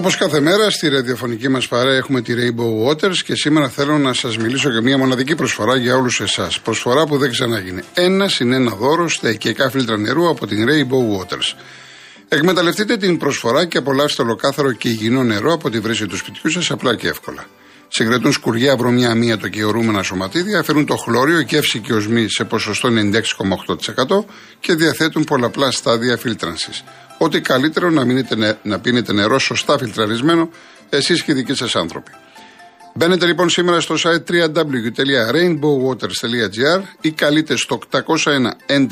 Όπως 0.00 0.16
κάθε 0.16 0.40
μέρα 0.40 0.70
στη 0.70 0.88
ραδιοφωνική 0.88 1.48
μας 1.48 1.68
παρέα 1.68 1.96
έχουμε 1.96 2.20
τη 2.20 2.34
Rainbow 2.36 2.88
Waters 2.88 3.16
και 3.16 3.34
σήμερα 3.34 3.68
θέλω 3.68 3.98
να 3.98 4.12
σας 4.12 4.36
μιλήσω 4.36 4.70
για 4.70 4.80
μια 4.80 4.98
μοναδική 4.98 5.34
προσφορά 5.34 5.76
για 5.76 5.96
όλους 5.96 6.20
εσάς. 6.20 6.60
Προσφορά 6.60 7.06
που 7.06 7.18
δεν 7.18 7.30
ξαναγίνει. 7.30 7.82
Ένα 7.94 8.28
συν 8.28 8.52
ένα 8.52 8.74
δώρο 8.74 9.08
στα 9.08 9.30
οικιακά 9.30 9.70
φίλτρα 9.70 9.96
νερού 9.96 10.28
από 10.28 10.46
την 10.46 10.66
Rainbow 10.68 11.18
Waters. 11.18 11.56
Εκμεταλλευτείτε 12.28 12.96
την 12.96 13.18
προσφορά 13.18 13.66
και 13.66 13.78
απολαύστε 13.78 14.22
ολοκάθαρο 14.22 14.72
και 14.72 14.88
υγιεινό 14.88 15.22
νερό 15.22 15.52
από 15.52 15.70
τη 15.70 15.80
βρύση 15.80 16.06
του 16.06 16.16
σπιτιού 16.16 16.50
σας 16.50 16.70
απλά 16.70 16.96
και 16.96 17.08
εύκολα. 17.08 17.46
Συγκρατούν 17.92 18.32
σκουριά, 18.32 18.76
βρωμιά, 18.76 19.10
αμύατο 19.10 19.48
και 19.48 19.64
ορούμενα 19.64 20.02
σωματίδια, 20.02 20.58
αφαιρούν 20.58 20.86
το 20.86 20.96
χλώριο, 20.96 21.42
κεύση 21.42 21.78
και 21.78 21.92
οσμή 21.92 22.28
σε 22.28 22.44
ποσοστό 22.44 22.88
96,8% 22.88 24.24
και 24.60 24.74
διαθέτουν 24.74 25.24
πολλαπλά 25.24 25.70
στάδια 25.70 26.16
φίλτρανσης. 26.16 26.84
Ό,τι 27.18 27.40
καλύτερο 27.40 27.90
να, 27.90 28.04
μείνετε, 28.04 28.58
να 28.62 28.80
πίνετε 28.80 29.12
νερό 29.12 29.38
σωστά 29.38 29.78
φιλτραρισμένο, 29.78 30.50
εσείς 30.88 31.22
και 31.22 31.32
οι 31.32 31.34
δικοί 31.34 31.54
σας 31.54 31.76
άνθρωποι. 31.76 32.10
Μπαίνετε 32.94 33.26
λοιπόν 33.26 33.48
σήμερα 33.48 33.80
στο 33.80 33.94
site 33.98 34.24
www.rainbowwaters.gr 34.30 36.82
ή 37.00 37.10
καλείτε 37.10 37.56
στο 37.56 37.78
801 37.90 38.06
11 38.66 38.86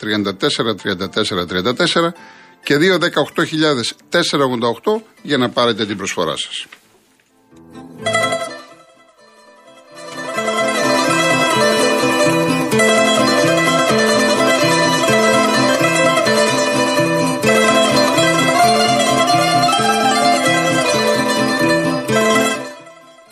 34 0.00 0.74
34 0.82 1.46
34 1.46 2.12
και 2.62 2.76
218.488 2.76 5.00
για 5.22 5.36
να 5.36 5.48
πάρετε 5.48 5.86
την 5.86 5.96
προσφορά 5.96 6.36
σας. 6.36 6.66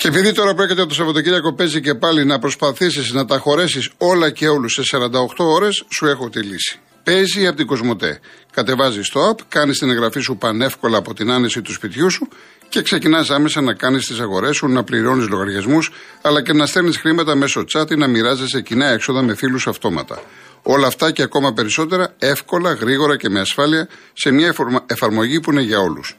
Και 0.04 0.10
επειδή 0.10 0.32
τώρα 0.32 0.54
πρόκειται 0.54 0.86
το 0.86 0.94
Σαββατοκύριακο 0.94 1.52
παίζει 1.52 1.80
και 1.80 1.94
πάλι 1.94 2.24
να 2.24 2.38
προσπαθήσεις 2.38 3.12
να 3.12 3.24
τα 3.24 3.38
χωρέσεις 3.38 3.91
όλα 3.98 4.30
και 4.30 4.48
όλους 4.48 4.72
σε 4.72 4.82
48 4.97 5.08
ώρες, 5.36 5.84
σου 5.97 6.06
έχω 6.06 6.28
τη 6.28 6.42
λύση. 6.42 6.80
Παίζει 7.05 7.47
από 7.47 7.56
την 7.56 7.66
Κοσμοτέ. 7.66 8.20
Κατεβάζει 8.52 9.00
το 9.00 9.28
app, 9.30 9.41
κάνεις 9.48 9.78
την 9.78 9.91
εγγραφή 9.91 10.20
σου 10.20 10.36
πανεύκολα 10.36 10.98
από 10.98 11.14
την 11.14 11.30
άνεση 11.30 11.62
του 11.62 11.72
σπιτιού 11.72 12.10
σου 12.10 12.28
και 12.69 12.83
ξεκινάς 12.83 13.30
άμεσα 13.30 13.60
να 13.60 13.74
κάνεις 13.74 14.06
τις 14.06 14.20
αγορές 14.20 14.56
σου, 14.56 14.69
να 14.69 14.84
πληρώνεις 14.84 15.28
λογαριασμούς, 15.28 15.91
αλλά 16.22 16.42
και 16.42 16.52
να 16.52 16.66
στέλνεις 16.66 16.97
χρήματα 16.97 17.34
μέσω 17.34 17.64
chat 17.72 17.91
ή 17.91 17.94
να 17.94 18.06
μοιράζεσαι 18.06 18.60
κοινά 18.60 18.86
έξοδα 18.86 19.22
με 19.22 19.34
φίλους 19.34 19.66
αυτόματα. 19.66 20.22
Όλα 20.62 20.86
αυτά 20.86 21.10
και 21.10 21.22
ακόμα 21.22 21.52
περισσότερα 21.52 22.14
εύκολα, 22.19 22.72
γρήγορα 22.72 23.16
και 23.16 23.28
με 23.28 23.41
ασφάλεια 23.41 23.88
σε 24.12 24.30
μια 24.30 24.55
εφαρμογή 24.86 25.41
που 25.41 25.50
είναι 25.50 25.62
για 25.62 25.78
όλους. 25.78 26.16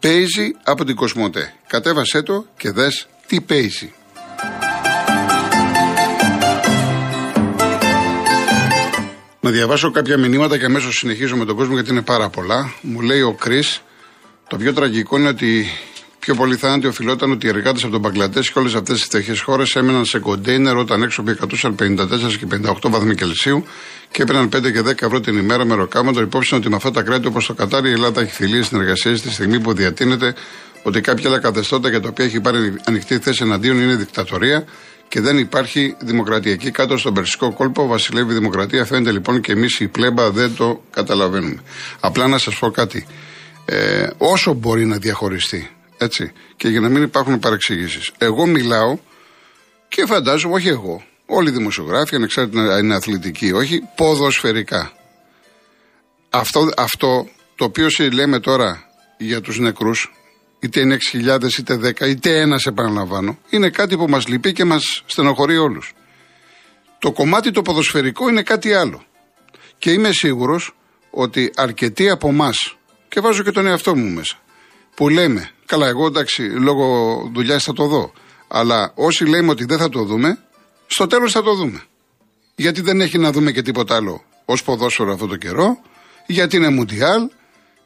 Παίζει 0.00 0.50
από 0.62 0.84
την 0.84 0.96
Κοσμοτέ. 0.96 1.54
Κατέβασέ 1.66 2.22
το 2.22 2.46
και 2.56 2.70
δες 2.70 3.06
τι 3.26 3.40
παίζει. 3.40 3.94
Να 9.46 9.52
διαβάσω 9.52 9.90
κάποια 9.90 10.18
μηνύματα 10.18 10.58
και 10.58 10.64
αμέσως 10.64 10.94
συνεχίζω 10.94 11.36
με 11.36 11.44
τον 11.44 11.56
κόσμο 11.56 11.74
γιατί 11.74 11.90
είναι 11.90 12.02
πάρα 12.02 12.28
πολλά. 12.28 12.72
Μου 12.80 13.00
λέει 13.00 13.20
ο 13.20 13.32
Κρι, 13.32 13.62
το 14.48 14.56
πιο 14.56 14.72
τραγικό 14.72 15.18
είναι 15.18 15.28
ότι 15.28 15.66
πιο 16.18 16.34
πολύ 16.34 16.56
θάνατοι 16.56 16.86
οφειλόταν 16.86 17.30
ότι 17.30 17.46
οι 17.46 17.48
εργάτες 17.48 17.82
από 17.82 17.92
τον 17.92 18.00
Μπαγκλαντές 18.00 18.50
και 18.50 18.58
όλες 18.58 18.74
αυτές 18.74 18.96
τις 18.96 19.04
φτωχές 19.04 19.40
χώρες 19.40 19.76
έμεναν 19.76 20.04
σε 20.04 20.18
κοντέινερ 20.18 20.76
όταν 20.76 21.02
έξω 21.02 21.20
από 21.20 21.30
154 21.30 22.36
και 22.38 22.46
58 22.84 22.90
βαθμοί 22.90 23.14
Κελσίου 23.14 23.66
και 24.10 24.22
έπαιρναν 24.22 24.48
5 24.56 24.72
και 24.72 24.80
10 24.80 25.02
ευρώ 25.02 25.20
την 25.20 25.38
ημέρα 25.38 25.64
με 25.64 25.74
ροκάματο. 25.74 26.20
Υπόψη 26.20 26.54
ότι 26.54 26.68
με 26.68 26.76
αυτά 26.76 26.90
τα 26.90 27.02
κράτη 27.02 27.26
όπως 27.26 27.46
το 27.46 27.54
Κατάρι 27.54 27.88
η 27.88 27.92
Ελλάδα 27.92 28.20
έχει 28.20 28.32
φιλίες 28.32 28.66
συνεργασίες 28.66 29.18
στη 29.18 29.30
στιγμή 29.30 29.60
που 29.60 29.72
διατείνεται 29.72 30.34
ότι 30.82 31.00
κάποια 31.00 31.28
άλλα 31.28 31.38
καθεστώτα 31.38 31.88
για 31.88 32.00
τα 32.00 32.08
οποία 32.08 32.24
έχει 32.24 32.40
πάρει 32.40 32.74
ανοιχτή 32.84 33.18
θέση 33.18 33.42
εναντίον 33.42 33.80
είναι 33.80 33.94
δικτατορία 33.94 34.64
και 35.08 35.20
δεν 35.20 35.38
υπάρχει 35.38 35.96
δημοκρατία. 35.98 36.52
Εκεί 36.52 36.70
κάτω 36.70 36.96
στον 36.96 37.14
Περσικό 37.14 37.52
κόλπο 37.52 37.86
βασιλεύει 37.86 38.32
η 38.32 38.34
δημοκρατία. 38.34 38.84
Φαίνεται 38.84 39.12
λοιπόν 39.12 39.40
και 39.40 39.52
εμείς 39.52 39.80
η 39.80 39.88
πλέμπα 39.88 40.30
δεν 40.30 40.56
το 40.56 40.82
καταλαβαίνουμε. 40.90 41.62
Απλά 42.00 42.26
να 42.26 42.38
σας 42.38 42.58
πω 42.58 42.70
κάτι. 42.70 43.06
Ε, 43.64 44.08
όσο 44.18 44.52
μπορεί 44.52 44.84
να 44.84 44.96
διαχωριστεί, 44.96 45.70
έτσι, 45.98 46.32
και 46.56 46.68
για 46.68 46.80
να 46.80 46.88
μην 46.88 47.02
υπάρχουν 47.02 47.38
παρεξηγήσεις. 47.38 48.12
Εγώ 48.18 48.46
μιλάω 48.46 48.98
και 49.88 50.06
φαντάζομαι, 50.06 50.54
όχι 50.54 50.68
εγώ, 50.68 51.04
όλοι 51.26 51.48
οι 51.48 51.52
δημοσιογράφοι, 51.52 52.14
ανεξάρτητα 52.14 52.78
είναι 52.78 52.94
αθλητικοί, 52.94 53.52
όχι, 53.52 53.82
ποδοσφαιρικά. 53.96 54.92
Αυτό, 56.30 56.68
αυτό 56.76 57.26
το 57.56 57.64
οποίο 57.64 57.86
λέμε 58.12 58.40
τώρα 58.40 58.84
για 59.18 59.40
τους 59.40 59.58
νεκρούς 59.58 60.12
είτε 60.58 60.80
είναι 60.80 60.98
6.000 61.12 61.58
είτε 61.58 61.80
10 62.00 62.00
είτε 62.00 62.40
ένας 62.40 62.64
επαναλαμβάνω, 62.64 63.38
είναι 63.50 63.70
κάτι 63.70 63.96
που 63.96 64.06
μας 64.08 64.28
λυπεί 64.28 64.52
και 64.52 64.64
μας 64.64 65.02
στενοχωρεί 65.06 65.56
όλους. 65.56 65.94
Το 66.98 67.12
κομμάτι 67.12 67.50
το 67.50 67.62
ποδοσφαιρικό 67.62 68.28
είναι 68.28 68.42
κάτι 68.42 68.72
άλλο. 68.72 69.02
Και 69.78 69.92
είμαι 69.92 70.12
σίγουρος 70.12 70.76
ότι 71.10 71.50
αρκετοί 71.56 72.10
από 72.10 72.28
εμάς, 72.28 72.76
και 73.08 73.20
βάζω 73.20 73.42
και 73.42 73.50
τον 73.50 73.66
εαυτό 73.66 73.96
μου 73.96 74.10
μέσα, 74.10 74.36
που 74.94 75.08
λέμε, 75.08 75.50
καλά, 75.66 75.86
εγώ 75.86 76.06
εντάξει, 76.06 76.42
λόγω 76.42 77.18
δουλειάς 77.34 77.64
θα 77.64 77.72
το 77.72 77.86
δω, 77.86 78.12
αλλά 78.48 78.92
όσοι 78.94 79.24
λέμε 79.24 79.50
ότι 79.50 79.64
δεν 79.64 79.78
θα 79.78 79.88
το 79.88 80.02
δούμε, 80.04 80.38
στο 80.86 81.06
τέλος 81.06 81.32
θα 81.32 81.42
το 81.42 81.54
δούμε. 81.54 81.82
Γιατί 82.56 82.80
δεν 82.80 83.00
έχει 83.00 83.18
να 83.18 83.32
δούμε 83.32 83.52
και 83.52 83.62
τίποτα 83.62 83.96
άλλο 83.96 84.22
ως 84.44 84.62
ποδόσφαιρο 84.62 85.12
αυτό 85.12 85.26
το 85.26 85.36
καιρό, 85.36 85.78
γιατί 86.26 86.56
είναι 86.56 86.68
Μουντιάλ, 86.68 87.30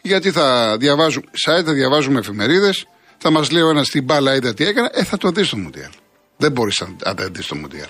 γιατί 0.03 0.31
θα 0.31 0.77
διαβάζουμε 0.79 1.27
site, 1.47 1.65
θα 1.65 1.73
διαβάζουμε 1.73 2.19
εφημερίδες, 2.19 2.87
θα 3.19 3.31
μας 3.31 3.51
λέει 3.51 3.63
ο 3.63 3.69
ένας 3.69 3.89
την 3.89 4.05
μπάλα 4.05 4.35
είδα 4.35 4.55
τι 4.55 4.65
έκανα, 4.65 4.91
ε, 4.93 5.05
θα 5.05 5.17
το 5.17 5.31
δεις 5.31 5.47
στο 5.47 5.57
Μουντιάλ. 5.57 5.91
Δεν 6.37 6.53
μπορείς 6.53 6.83
να 7.05 7.15
δεν 7.15 7.33
δεις 7.33 7.45
στο 7.45 7.55
Μουντιάλ. 7.55 7.89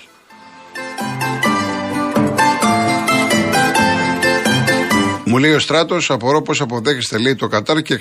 Μου 5.25 5.39
λέει 5.39 5.53
ο 5.53 5.59
Στράτος, 5.59 6.11
απορώ 6.11 6.43
πώς 6.43 6.61
αποδέχεστε 6.61 7.19
λέει 7.19 7.35
το 7.35 7.49
Κατάρ 7.49 7.83
και 7.83 7.99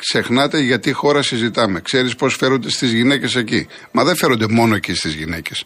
ξεχνάτε 0.00 0.58
γιατί 0.58 0.92
χώρα 0.92 1.22
συζητάμε. 1.22 1.80
Ξέρεις 1.80 2.14
πώς 2.14 2.36
φέρονται 2.36 2.70
στις 2.70 2.92
γυναίκες 2.92 3.36
εκεί. 3.36 3.66
Μα 3.92 4.04
δεν 4.04 4.16
φέρονται 4.16 4.46
μόνο 4.48 4.74
εκεί 4.74 4.94
στις 4.94 5.14
γυναίκες. 5.14 5.64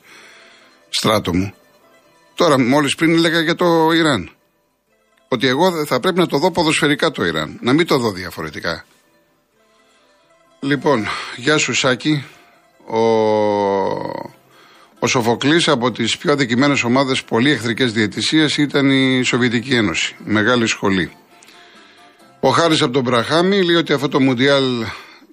Στράτο 0.88 1.34
μου. 1.34 1.55
Τώρα, 2.34 2.61
μόλις 2.61 2.94
πριν 2.94 3.15
έλεγα 3.15 3.41
για 3.41 3.55
το 3.55 3.93
Ιράν 3.93 4.31
ότι 5.34 5.47
εγώ 5.47 5.84
θα 5.84 6.00
πρέπει 6.00 6.19
να 6.19 6.27
το 6.27 6.39
δω 6.39 6.50
ποδοσφαιρικά 6.50 7.11
το 7.11 7.25
Ιράν, 7.25 7.59
να 7.61 7.72
μην 7.72 7.87
το 7.87 7.99
δω 7.99 8.12
διαφορετικά. 8.12 8.84
Λοιπόν, 10.61 11.06
γεια 11.37 11.59
σου 11.59 11.75
Σάκη. 11.75 12.25
Ο, 12.87 12.99
ο 14.99 15.06
Σοφοκλής 15.06 15.69
από 15.69 15.91
τις 15.91 16.17
πιο 16.17 16.33
αδικημένες 16.33 16.84
ομάδες 16.84 17.23
πολύ 17.25 17.50
εχθρικές 17.50 17.93
διαιτησίες 17.93 18.56
ήταν 18.56 18.91
η 18.91 19.23
Σοβιετική 19.23 19.75
Ένωση, 19.75 20.17
μεγάλη 20.25 20.67
σχολή. 20.67 21.12
Ο 22.41 22.49
Χάρης 22.49 22.83
από 22.83 22.93
τον 22.93 23.03
Μπραχάμι 23.03 23.62
λέει 23.62 23.77
ότι 23.77 23.93
αυτό 23.93 24.09
το 24.09 24.21
Μουντιάλ 24.21 24.65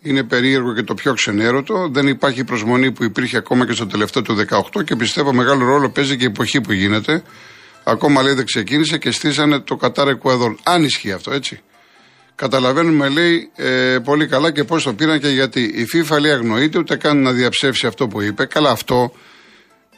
είναι 0.01 0.23
περίεργο 0.23 0.73
και 0.73 0.83
το 0.83 0.93
πιο 0.93 1.13
ξενέρωτο. 1.13 1.89
Δεν 1.91 2.07
υπάρχει 2.07 2.43
προσμονή 2.43 2.91
που 2.91 3.03
υπήρχε 3.03 3.37
ακόμα 3.37 3.65
και 3.65 3.73
στο 3.73 3.87
τελευταίο 3.87 4.21
του 4.21 4.35
18 4.73 4.83
και 4.83 4.95
πιστεύω 4.95 5.33
μεγάλο 5.33 5.65
ρόλο 5.65 5.89
παίζει 5.89 6.17
και 6.17 6.23
η 6.23 6.27
εποχή 6.27 6.61
που 6.61 6.71
γίνεται. 6.71 7.23
Ακόμα 7.83 8.21
λέει 8.21 8.33
δεν 8.33 8.45
ξεκίνησε 8.45 8.97
και 8.97 9.11
στήσανε 9.11 9.59
το 9.59 9.75
Κατάρ 9.75 10.07
Εκουαδόρ. 10.07 10.55
Αν 10.63 10.83
ισχύει 10.83 11.11
αυτό, 11.11 11.31
έτσι. 11.33 11.61
Καταλαβαίνουμε, 12.35 13.09
λέει, 13.09 13.51
ε, 13.55 13.97
πολύ 14.03 14.27
καλά 14.27 14.51
και 14.51 14.63
πώς 14.63 14.83
το 14.83 14.93
πήραν 14.93 15.19
και 15.19 15.27
γιατί. 15.27 15.61
Η 15.61 15.87
FIFA 15.93 16.19
λέει 16.19 16.31
αγνοείται, 16.31 16.77
ούτε 16.77 16.95
καν 16.95 17.21
να 17.21 17.31
διαψεύσει 17.31 17.87
αυτό 17.87 18.07
που 18.07 18.21
είπε. 18.21 18.45
Καλά, 18.45 18.69
αυτό 18.69 19.13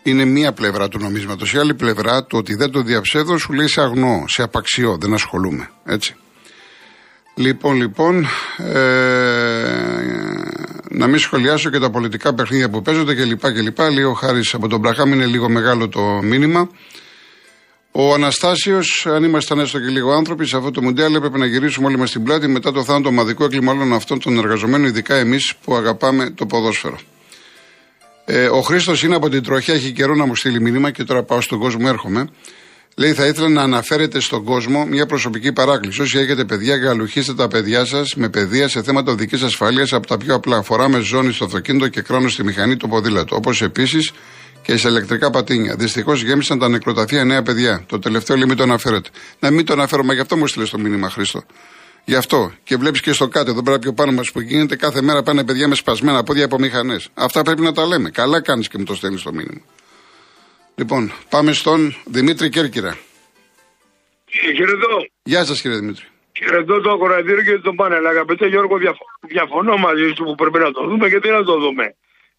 είναι 0.04 0.26
μία 0.26 0.54
πλευρά 0.54 0.88
του 0.88 1.00
νομίσματος. 1.00 1.54
Η 1.54 1.58
άλλη 1.58 1.74
πλευρά, 1.74 2.26
το 2.26 2.38
ότι 2.38 2.56
δεν 2.56 2.72
το 2.72 2.82
διαψεύδω, 2.82 3.38
σου 3.38 3.54
λέει 3.54 3.68
σε 3.68 3.82
αγνώ, 3.82 4.24
σε 4.28 4.44
απαξιό, 4.44 4.98
δεν 5.00 5.14
ασχολούμαι. 5.14 5.70
Έτσι. 5.86 6.16
Λοιπόν, 7.36 7.76
λοιπόν, 7.76 8.28
ε, 8.58 9.44
να 10.90 11.08
μην 11.08 11.20
σχολιάσω 11.20 11.70
και 11.70 11.80
τα 11.80 11.90
πολιτικά 11.90 12.34
παιχνίδια 12.34 12.70
που 12.70 12.82
παίζονται 12.82 13.14
κλπ. 13.16 13.80
Λέει 13.94 14.04
ο 14.04 14.14
Χάρης 14.14 14.54
από 14.54 14.68
τον 14.68 14.80
Μπραχάμ 14.80 15.14
είναι 15.14 15.26
λίγο 15.26 15.50
μεγάλο 15.50 15.90
το 15.90 16.02
μήνυμα. 16.24 16.70
Ο 17.96 18.14
Αναστάσιος, 18.14 19.06
αν 19.06 19.24
ήμασταν 19.24 19.60
έστω 19.60 19.80
και 19.80 19.90
λίγο 19.90 20.12
άνθρωποι, 20.12 20.46
σε 20.46 20.58
αυτό 20.58 20.72
το 20.72 20.82
μοντέλο 20.82 21.18
έπρεπε 21.18 21.38
να 21.38 21.46
γυρίσουμε 21.46 21.88
όλοι 21.88 21.98
μας 21.98 22.12
την 22.12 22.24
πλάτη 22.24 22.48
μετά 22.48 22.72
το 22.72 22.84
θάνατο 22.84 23.10
ομαδικό 23.10 23.44
έγκλημα 23.44 23.72
όλων 23.72 23.94
αυτών 23.94 24.20
των 24.20 24.38
εργαζομένων, 24.38 24.88
ειδικά 24.88 25.16
εμείς 25.16 25.54
που 25.64 25.76
αγαπάμε 25.76 26.30
το 26.30 26.46
ποδόσφαιρο. 26.46 26.98
Ε, 28.26 28.46
ο 28.46 28.62
Χρήστος 28.62 29.04
είναι 29.04 29.16
από 29.16 29.30
την 29.30 29.44
τροχιά, 29.44 29.74
έχει 29.74 29.92
καιρό 29.92 30.16
να 30.16 30.26
μου 30.26 30.36
στείλει 30.36 30.62
μήνυμα 30.62 30.92
και 30.92 31.04
τώρα 31.04 31.24
πάω 31.24 31.42
στον 31.42 31.60
κόσμο, 31.60 31.86
έρχομαι. 31.88 32.30
Λέει, 32.96 33.14
θα 33.14 33.26
ήθελα 33.26 33.50
να 33.50 33.62
αναφέρετε 33.62 34.20
στον 34.20 34.44
κόσμο 34.44 34.86
μια 34.86 35.06
προσωπική 35.06 35.54
παράκληση. 35.54 36.02
Όσοι 36.02 36.18
έχετε 36.18 36.46
παιδιά, 36.46 36.76
γαλουχίστε 36.76 37.34
τα 37.34 37.48
παιδιά 37.48 37.86
σας 37.86 38.16
με 38.16 38.30
παιδεία 38.30 38.68
σε 38.68 38.84
θέματα 38.84 39.12
οδικής 39.12 39.42
ασφάλειας 39.42 39.94
από 39.94 40.08
τα 40.08 40.18
πιο 40.18 40.36
απλά. 40.36 40.62
Φοράμε 40.62 41.00
ζώνη 41.00 41.32
στο 41.32 41.46
αυτοκίνητο 41.46 41.88
και 41.88 42.02
κρόνο 42.02 42.30
στη 42.30 42.44
μηχανή 42.44 42.78
το 42.78 42.88
ποδήλατο. 42.88 43.36
Όπως 43.36 43.62
επίσης 43.62 44.12
και 44.64 44.78
σε 44.78 44.88
ηλεκτρικά 44.88 45.30
πατίνια. 45.30 45.76
Δυστυχώς 45.76 46.22
γέμισαν 46.22 46.60
τα 46.60 46.70
νεκροταφεία 46.70 47.24
νέα 47.24 47.44
παιδιά. 47.44 47.84
Το 47.88 48.00
τελευταίο 48.00 48.36
λέει 48.38 48.46
μην 48.48 48.58
το 48.58 48.64
αναφέρετε. 48.64 49.10
Να 49.40 49.52
μην 49.52 49.66
το 49.66 49.74
αναφέρω, 49.74 50.04
μα 50.04 50.14
γι' 50.14 50.20
αυτό 50.20 50.38
μου 50.38 50.48
στείλε 50.48 50.66
το 50.66 50.80
μήνυμα 50.80 51.10
Χρήστο. 51.10 51.44
Γι' 52.06 52.16
αυτό. 52.16 52.52
Και 52.64 52.76
βλέπεις 52.78 53.02
και 53.02 53.14
στο 53.14 53.28
κάτω, 53.28 53.52
εδώ 53.52 53.64
πέρα 53.64 53.80
πιο 53.80 53.94
πάνω 53.94 54.12
μας 54.12 54.32
που 54.32 54.40
γίνεται, 54.40 54.76
κάθε 54.76 55.02
μέρα 55.02 55.24
πάνε 55.24 55.44
παιδιά 55.44 55.68
με 55.68 55.76
σπασμένα 55.76 56.24
πόδια 56.24 56.46
από 56.46 56.60
μηχανές. 56.60 57.10
Αυτά 57.14 57.42
πρέπει 57.42 57.62
να 57.62 57.72
τα 57.72 57.86
λέμε. 57.86 58.10
Καλά 58.10 58.42
κάνεις 58.42 58.68
και 58.68 58.78
μου 58.78 58.84
το 58.84 58.96
στέλνεις 58.96 59.22
το 59.22 59.34
μήνυμα. 59.34 59.62
Λοιπόν, 60.76 61.12
πάμε 61.30 61.54
στον 61.54 61.96
Δημήτρη 62.06 62.50
Κέρκυρα. 62.50 62.98
Χαιρετώ. 64.56 65.06
Γεια 65.24 65.46
σας 65.46 65.62
κύριε 65.62 65.78
Δημήτρη. 65.78 66.06
Χαιρετώ 66.38 66.82
το 66.82 66.92
ακροατήριο 66.92 67.44
και 67.44 67.62
τον 67.64 67.76
πάνελ. 67.76 68.06
Αγαπητέ 68.06 68.48
Γιώργο, 68.48 68.78
διαφωνώ 69.28 69.78
μαζί 69.78 70.14
σου 70.16 70.24
που 70.24 70.36
πρέπει 70.36 70.60
να 70.60 70.72
το 70.72 70.88
δούμε 70.88 71.10
και 71.10 71.20
τι 71.20 71.30
να 71.30 71.44
το 71.44 71.60
δούμε. 71.60 71.96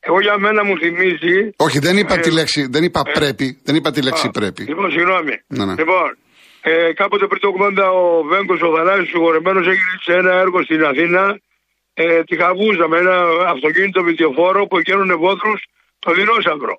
Εγώ 0.09 0.21
για 0.21 0.39
μένα 0.39 0.65
μου 0.65 0.79
θυμίζει. 0.79 1.37
Όχι, 1.56 1.79
δεν 1.79 1.97
είπα 1.97 2.15
ε, 2.15 2.19
τη 2.19 2.31
λέξη, 2.33 2.67
δεν 2.71 2.83
είπα 2.85 3.03
ε, 3.06 3.11
πρέπει. 3.19 3.47
Δεν 3.65 3.75
είπα 3.75 3.91
τη 3.91 4.03
λέξη 4.03 4.31
πρέπει. 4.31 4.62
Λοιπόν, 4.62 4.91
συγγνώμη. 4.91 5.35
Ναι, 5.47 5.65
ναι. 5.65 5.75
Λοιπόν, 5.83 6.09
ε, 6.61 6.93
κάποτε 6.93 7.27
πριν 7.27 7.41
το 7.41 7.49
80 7.61 7.93
ο 8.03 8.23
Βέγκος 8.31 8.61
ο 8.62 8.77
Θαλάσσιο 8.77 9.05
συγχωρεμένος 9.05 9.67
έγινε 9.67 9.97
σε 10.06 10.12
ένα 10.12 10.33
έργο 10.45 10.62
στην 10.62 10.85
Αθήνα. 10.85 11.41
Ε, 11.95 12.23
τη 12.25 12.37
Χαβούζα 12.37 12.89
με 12.89 12.99
ένα 12.99 13.17
αυτοκίνητο 13.55 14.03
βιτιοφόρο 14.03 14.67
που 14.67 14.79
εκένωνε 14.79 15.15
βόθρους 15.15 15.61
το 15.99 16.12
δεινόσαυρο. 16.12 16.77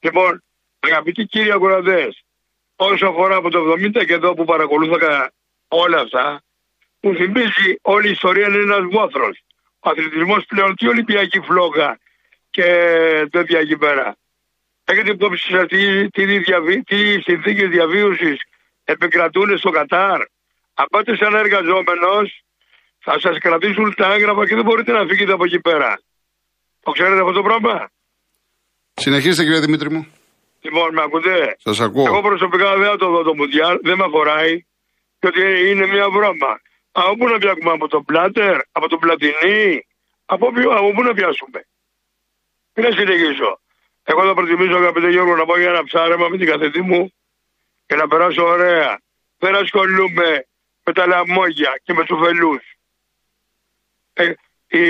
Λοιπόν, 0.00 0.42
αγαπητοί 0.80 1.22
κύριοι 1.24 1.52
ακροατές, 1.52 2.24
όσο 2.76 3.06
αφορά 3.06 3.36
από 3.36 3.50
το 3.50 3.58
70 3.58 4.04
και 4.06 4.12
εδώ 4.12 4.34
που 4.34 4.44
παρακολούθηκα 4.44 5.32
όλα 5.68 5.98
αυτά, 6.00 6.42
μου 7.00 7.14
θυμίζει 7.14 7.68
όλη 7.82 8.08
η 8.08 8.10
ιστορία 8.10 8.46
είναι 8.46 8.56
ένας 8.56 8.84
βόθρος. 8.90 9.36
Ο 9.80 9.90
αθλητισμός 9.90 10.44
πλέον 10.48 10.74
τι 10.76 10.88
Ολυμπιακή 10.88 11.40
φλόγα 11.40 11.98
και 12.56 12.68
τέτοια 13.30 13.58
εκεί 13.58 13.76
πέρα. 13.76 14.16
Έχετε 14.84 15.10
υπόψη 15.10 15.50
σας 15.50 15.66
τι, 15.66 16.08
τι, 16.10 16.42
τι 16.84 17.20
συνθήκες 17.20 17.68
διαβίωσης 17.68 18.38
επικρατούν 18.84 19.58
στο 19.58 19.70
Κατάρ. 19.70 20.20
Αν 20.74 20.86
πάτε 20.90 21.16
σαν 21.16 21.34
εργαζόμενος, 21.34 22.42
θα 22.98 23.20
σας 23.20 23.38
κρατήσουν 23.38 23.94
τα 23.94 24.12
έγγραφα 24.14 24.46
και 24.46 24.54
δεν 24.54 24.64
μπορείτε 24.64 24.92
να 24.92 25.06
φύγετε 25.06 25.32
από 25.32 25.44
εκεί 25.44 25.60
πέρα. 25.60 26.00
Το 26.82 26.90
ξέρετε 26.90 27.20
αυτό 27.20 27.32
το 27.32 27.42
πράγμα; 27.42 27.90
Συνεχίστε 28.94 29.42
κύριε 29.42 29.60
Δημήτρη 29.60 29.90
μου. 29.90 30.06
Λοιπόν, 30.60 30.94
με 30.94 31.02
ακούτε; 31.02 31.56
Σας 31.58 31.80
ακούω. 31.80 32.06
Εγώ 32.06 32.20
προσωπικά 32.20 32.76
δεν 32.76 32.88
θα 32.88 32.96
το 32.96 33.10
δω 33.10 33.22
το 33.22 33.34
Μουντιάλ, 33.34 33.78
δεν 33.82 33.96
με 33.96 34.04
αφοράει. 34.04 34.64
ότι 35.20 35.40
είναι 35.70 35.86
μια 35.86 36.10
βρώμα. 36.10 36.60
Από 36.92 37.16
πού 37.16 37.28
να 37.28 37.38
πιάσουμε, 37.38 37.70
από 37.70 37.88
τον 37.88 38.04
Πλάτερ, 38.04 38.56
από 38.72 38.88
τον 38.88 38.98
Πλατινί, 38.98 39.86
από, 40.26 40.46
από 40.78 40.92
πού 40.94 41.02
να 41.02 41.14
πιάσουμε; 41.14 41.60
Τι 42.76 42.82
να 42.82 42.90
συνεχίσω. 42.90 43.60
Εγώ 44.04 44.26
θα 44.26 44.34
προτιμήσω, 44.34 44.76
αγαπητέ 44.76 45.10
Γιώργο, 45.10 45.36
να 45.36 45.44
πάω 45.44 45.58
για 45.58 45.68
ένα 45.68 45.84
ψάρεμα 45.84 46.28
με 46.28 46.38
την 46.38 46.46
καθετή 46.46 46.80
μου 46.80 47.12
και 47.86 47.94
να 47.94 48.08
περάσω 48.08 48.44
ωραία. 48.44 49.00
Δεν 49.38 49.54
ασχολούμαι 49.54 50.46
με 50.84 50.92
τα 50.92 51.06
λαμόγια 51.06 51.80
και 51.82 51.92
με 51.92 52.04
τους 52.04 52.18
φελούς. 52.18 52.78
Ε, 54.12 54.32
οι 54.66 54.80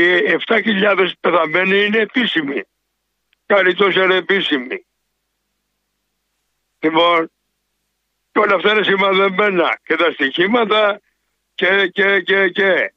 7.000 0.46 1.10
πεθαμένοι 1.20 1.84
είναι 1.84 1.98
επίσημοι. 1.98 2.62
Καλή 3.46 3.74
τόσο 3.74 4.02
είναι 4.02 4.14
επίσημοι. 4.14 4.86
Λοιπόν, 6.78 7.30
και 8.32 8.38
όλα 8.38 8.54
αυτά 8.54 8.72
είναι 8.72 8.82
σημαδεμένα. 8.82 9.78
Και 9.84 9.96
τα 9.96 10.10
στοιχήματα 10.12 11.00
και, 11.54 11.86
και, 11.92 12.20
και, 12.20 12.48
και. 12.48 12.92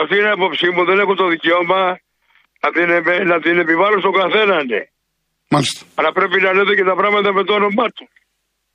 Αυτή 0.00 0.14
είναι 0.18 0.30
η 0.32 0.34
άποψή 0.38 0.66
μου. 0.74 0.82
Δεν 0.90 0.98
έχω 1.02 1.14
το 1.22 1.26
δικαίωμα 1.34 1.82
να 2.62 2.68
την, 2.74 2.86
να 3.32 3.36
την 3.44 3.54
επιβάλλω 3.64 3.98
στον 4.04 4.14
καθέναν. 4.20 4.62
Ναι. 4.72 4.82
Μάλιστα. 5.54 5.80
Αλλά 5.98 6.10
πρέπει 6.18 6.36
να 6.46 6.50
λέτε 6.56 6.74
και 6.78 6.86
τα 6.90 6.96
πράγματα 7.00 7.28
με 7.38 7.42
το 7.48 7.52
όνομά 7.60 7.86
του. 7.96 8.04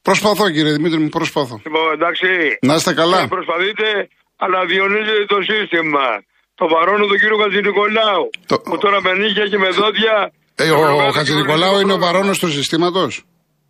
Προσπαθώ 0.07 0.45
κύριε 0.55 0.73
Δημήτρη 0.77 0.99
μου, 1.03 1.09
προσπαθώ. 1.09 1.55
Λοιπόν, 1.65 1.85
εντάξει. 1.97 2.27
Να 2.69 2.73
είστε 2.77 2.93
καλά. 3.01 3.19
Ε, 3.21 3.27
προσπαθείτε, 3.35 3.87
αλλά 4.43 4.59
διονύζετε 4.71 5.23
το 5.33 5.37
σύστημα. 5.49 6.07
Το 6.59 6.65
βαρώνω 6.73 7.05
του 7.09 7.17
κύριο 7.21 7.37
Χατζηνικολάου. 7.41 8.25
Το... 8.49 8.55
Που 8.69 8.77
τώρα 8.77 9.01
με 9.01 9.11
νύχια 9.21 9.45
και 9.51 9.57
με 9.57 9.69
δόντια. 9.79 10.15
Ε, 10.55 10.69
ο, 10.69 10.79
ο, 10.79 11.05
ο 11.07 11.11
Χατζηνικολάου 11.17 11.79
είναι 11.79 11.93
ο 11.93 11.97
βαρόνο 11.97 12.31
του 12.41 12.49
συστήματος; 12.57 13.23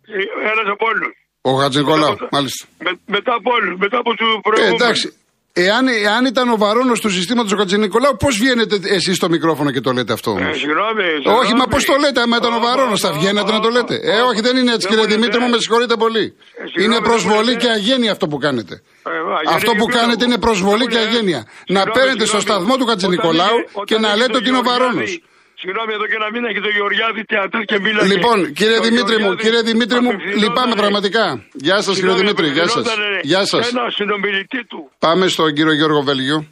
Ε, 0.06 0.48
Ένας 0.52 0.66
από 0.74 0.84
όλους. 0.92 1.12
Ο 1.40 1.52
Χατζηνικολάου, 1.60 2.16
μάλιστα. 2.30 2.66
Με, 2.84 2.90
μετά 3.06 3.32
από 3.34 3.50
όλους, 3.56 3.78
μετά 3.78 3.98
από 3.98 4.10
τους 4.18 4.28
προηγούμενους. 4.42 4.80
Ε, 4.80 4.84
εντάξει, 4.84 5.06
Εάν, 5.52 5.88
εάν 5.88 6.24
ήταν 6.24 6.48
ο 6.48 6.56
βαρόνος 6.56 7.00
του 7.00 7.10
συστήματο 7.10 7.54
ο 7.54 7.58
Κατζηνικολάου, 7.58 8.16
πώς 8.16 8.38
βγαίνετε 8.38 8.78
εσείς 8.82 9.16
στο 9.16 9.28
μικρόφωνο 9.28 9.70
και 9.70 9.80
το 9.80 9.92
λέτε 9.92 10.12
αυτό 10.12 10.30
όμως; 10.30 10.56
Ε, 10.56 10.58
συγγνώμη, 10.58 11.38
Όχι, 11.40 11.54
μα 11.54 11.64
πώς 11.66 11.84
το 11.84 11.94
λέτε, 12.00 12.20
άμα 12.20 12.36
ήταν 12.36 12.52
ο 12.52 12.58
βαρόνος, 12.58 13.00
θα 13.00 13.12
βγαίνετε 13.12 13.52
να 13.52 13.60
το 13.60 13.68
λέτε. 13.68 13.94
Ε, 14.02 14.20
όχι, 14.20 14.40
δεν 14.40 14.56
είναι 14.56 14.72
έτσι, 14.72 14.88
κύριε 14.88 15.04
Δημήτρη 15.06 15.40
μου, 15.40 15.48
με 15.48 15.58
συγχωρείτε 15.58 15.94
πολύ. 15.96 16.34
Ε, 16.76 16.82
είναι 16.82 17.00
προσβολή 17.00 17.56
και 17.56 17.68
αγένεια 17.68 18.12
αυτό 18.12 18.26
που 18.28 18.38
κάνετε. 18.38 18.74
Ε, 18.74 19.54
αυτό 19.54 19.72
που 19.78 19.86
κάνετε 19.86 20.24
είναι 20.24 20.38
προσβολή 20.38 20.86
και 20.86 20.98
αγένεια. 20.98 21.46
Να 21.68 21.82
παίρνετε 21.84 22.24
στο 22.26 22.40
σταθμό 22.40 22.76
του 22.76 22.84
Κατζηνικολάου 22.84 23.56
και 23.84 23.98
να 23.98 24.16
λέτε 24.16 24.36
ότι 24.36 24.48
είναι 24.48 24.58
ο 24.58 24.62
βαρόνος. 24.62 25.20
Συγγνώμη, 25.60 25.92
εδώ 25.92 26.06
και 26.06 26.16
ένα 26.20 26.28
μήνα 26.32 26.48
έχει 26.48 26.60
το 26.60 26.72
Γεωργιάδη 26.76 27.22
θεατή 27.28 27.60
και 27.70 27.78
μίλα. 27.84 28.02
Λοιπόν, 28.04 28.52
κύριε 28.52 28.80
Δημήτρη 28.80 29.16
μου, 29.22 29.34
κύριε 29.34 29.62
Δημήτρη 29.62 30.00
μου, 30.00 30.12
λυπάμαι 30.42 30.74
πραγματικά. 30.74 31.24
Γεια 31.52 31.80
σας, 31.80 31.94
κύριε 32.00 32.14
Δημήτρη, 32.14 32.46
γεια 32.48 32.68
σας. 32.68 32.86
Γεια 33.22 33.44
σας. 33.44 33.70
Ένα 33.70 33.90
συνομιλητή 33.90 34.64
του. 34.64 34.90
Πάμε 34.98 35.28
στον 35.28 35.52
κύριο 35.54 35.72
Γιώργο 35.72 36.02
Βέλγιο. 36.02 36.46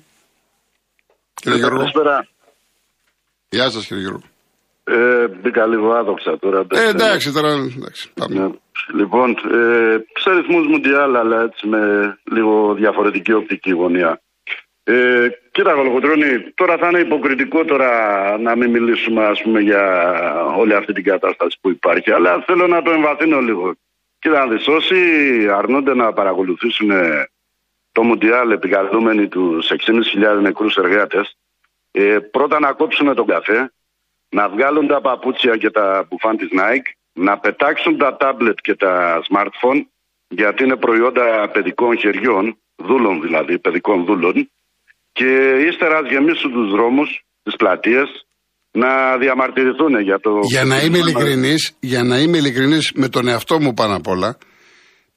Κύριε 1.34 1.58
Γιώργο. 1.58 1.84
Γεια 3.48 3.70
σας, 3.70 3.86
κύριε 3.86 4.02
Γιώργο. 4.02 4.22
Ε, 4.84 5.28
μπήκα 5.28 5.66
λίγο 5.66 5.92
άδοξα 5.92 6.38
τώρα. 6.38 6.66
Ε, 6.70 6.88
εντάξει, 6.88 7.32
τώρα 7.32 7.48
εντάξει. 7.52 8.10
Πάμε. 8.14 8.34
Ναι. 8.40 8.48
Λοιπόν, 8.94 9.30
ε, 9.30 9.96
σε 10.20 10.30
ρυθμούς 10.30 10.66
Μουντιάλ, 10.66 11.16
αλλά 11.16 11.42
έτσι 11.42 11.66
με 11.66 11.80
λίγο 12.32 12.74
διαφορετική 12.74 13.32
οπτική 13.32 13.70
γωνία. 13.70 14.20
Ε, 14.88 15.28
κοίτα, 15.50 15.72
Γολοκοτρώνη, 15.72 16.50
τώρα 16.54 16.76
θα 16.76 16.88
είναι 16.88 16.98
υποκριτικό 16.98 17.64
τώρα 17.64 18.38
να 18.38 18.56
μην 18.56 18.70
μιλήσουμε 18.70 19.24
ας 19.24 19.42
πούμε, 19.42 19.60
για 19.60 20.14
όλη 20.56 20.74
αυτή 20.74 20.92
την 20.92 21.04
κατάσταση 21.04 21.58
που 21.60 21.70
υπάρχει, 21.70 22.10
αλλά 22.10 22.42
θέλω 22.46 22.66
να 22.66 22.82
το 22.82 22.90
εμβαθύνω 22.90 23.40
λίγο. 23.40 23.74
Κοίτα, 24.18 24.38
να 24.38 24.52
δεις, 24.52 24.68
όσοι 24.68 24.96
αρνούνται 25.50 25.94
να 25.94 26.12
παρακολουθήσουν 26.12 26.90
το 27.92 28.02
Μουντιάλ 28.02 28.50
επικαλούμενοι 28.50 29.28
τους 29.28 29.70
6.500 29.70 30.40
νεκρούς 30.40 30.76
εργάτες, 30.76 31.36
ε, 31.90 32.18
πρώτα 32.18 32.60
να 32.60 32.72
κόψουν 32.72 33.14
τον 33.14 33.26
καφέ, 33.26 33.72
να 34.28 34.48
βγάλουν 34.48 34.86
τα 34.86 35.00
παπούτσια 35.00 35.56
και 35.56 35.70
τα 35.70 36.06
μπουφάν 36.08 36.36
της 36.36 36.48
Nike, 36.52 36.90
να 37.12 37.38
πετάξουν 37.38 37.98
τα 37.98 38.16
τάμπλετ 38.16 38.58
και 38.62 38.74
τα 38.74 39.22
smartphone, 39.30 39.82
γιατί 40.28 40.64
είναι 40.64 40.76
προϊόντα 40.76 41.48
παιδικών 41.48 41.98
χεριών, 41.98 42.58
δούλων 42.76 43.20
δηλαδή, 43.20 43.58
παιδικών 43.58 44.04
δούλων, 44.04 44.50
και 45.18 45.30
ύστερα 45.70 45.98
γεμίσουν 46.12 46.50
τους 46.56 46.68
δρόμους, 46.74 47.10
τις 47.42 47.56
πλατείες, 47.56 48.08
να 48.82 48.90
διαμαρτυρηθούν 49.22 49.94
για 50.08 50.18
το... 50.24 50.30
Για 50.54 50.64
να 50.64 50.76
είμαι 50.82 50.98
ειλικρινής, 50.98 51.76
για 51.80 52.02
να 52.02 52.16
είμαι 52.18 52.36
ειλικρινής 52.36 52.92
με 52.94 53.08
τον 53.08 53.28
εαυτό 53.28 53.60
μου 53.60 53.72
πάνω 53.74 53.96
απ' 53.96 54.08
όλα, 54.14 54.38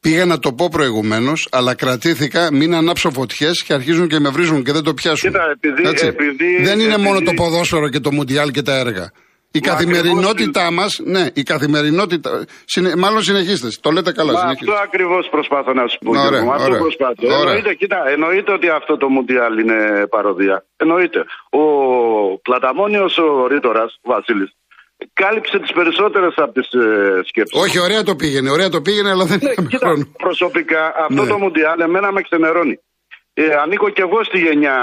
Πήγα 0.01 0.25
να 0.25 0.39
το 0.39 0.53
πω 0.53 0.69
προηγουμένως, 0.69 1.47
αλλά 1.51 1.75
κρατήθηκα, 1.75 2.53
μην 2.53 2.73
ανάψω 2.73 3.09
φωτιές 3.11 3.63
και 3.63 3.73
αρχίζουν 3.73 4.07
και 4.07 4.19
με 4.19 4.29
βρίζουν 4.29 4.63
και 4.63 4.71
δεν 4.71 4.83
το 4.83 4.93
πιάσουν. 4.93 5.29
Κοίτα, 5.29 5.43
επειδή, 5.55 6.07
επειδή, 6.07 6.63
δεν 6.63 6.79
είναι 6.79 6.97
μόνο 6.97 7.19
το 7.21 7.31
ποδόσφαιρο 7.33 7.89
και 7.89 7.99
το 7.99 8.11
Μουντιάλ 8.11 8.51
και 8.51 8.61
τα 8.61 8.75
έργα. 8.77 9.11
Η 9.51 9.59
καθημερινότητά 9.59 10.71
μας, 10.71 10.99
ναι, 11.03 11.25
η 11.33 11.43
καθημερινότητα. 11.43 12.45
Συνε, 12.65 12.95
μάλλον 12.95 13.21
συνεχίστε. 13.21 13.67
Το 13.81 13.91
λέτε 13.91 14.11
καλά. 14.11 14.31
Μα 14.31 14.39
αυτό 14.39 14.73
ακριβώς 14.83 15.27
προσπάθω 15.29 15.73
να 15.73 15.87
σου 15.87 15.97
πω. 15.97 16.09
Ωραία, 16.09 16.25
ωραία, 16.25 16.53
αυτό 16.55 16.75
προσπάθω. 16.75 17.15
Εννοείται, 17.19 17.73
κοίτα, 17.73 18.09
εννοείται 18.09 18.51
ότι 18.51 18.69
αυτό 18.69 18.97
το 18.97 19.09
Μουντιάλ 19.09 19.57
είναι 19.59 20.07
παροδία. 20.09 20.65
Εννοείται. 20.77 21.19
Ο 21.49 21.63
Πλαταμόνιος 22.37 23.17
ο 23.17 23.47
Ρήτορας, 23.47 23.99
ο 24.01 24.11
Βασίλης, 24.13 24.51
κάλυψε 25.13 25.59
τις 25.59 25.71
περισσότερες 25.71 26.33
από 26.35 26.53
τις 26.53 26.69
ε, 26.73 27.21
σκέψεις. 27.25 27.61
Όχι, 27.61 27.79
ωραία 27.79 28.03
το 28.03 28.15
πήγαινε, 28.15 28.49
ωραία 28.51 28.69
το 28.69 28.81
πήγαινε, 28.81 29.09
αλλά 29.09 29.25
δεν 29.25 29.39
ναι, 29.43 29.53
κοίτα, 29.53 29.77
χρόνο. 29.77 30.07
Προσωπικά 30.17 30.93
αυτό 31.07 31.21
ναι. 31.23 31.29
το 31.29 31.37
Μουντιάλ 31.37 31.79
εμένα 31.79 32.11
με 32.11 32.21
ξενερώνει. 32.21 32.79
Ε, 33.33 33.55
ανήκω 33.63 33.89
κι 33.89 34.01
εγώ 34.01 34.23
στη 34.23 34.39
γενιά, 34.39 34.77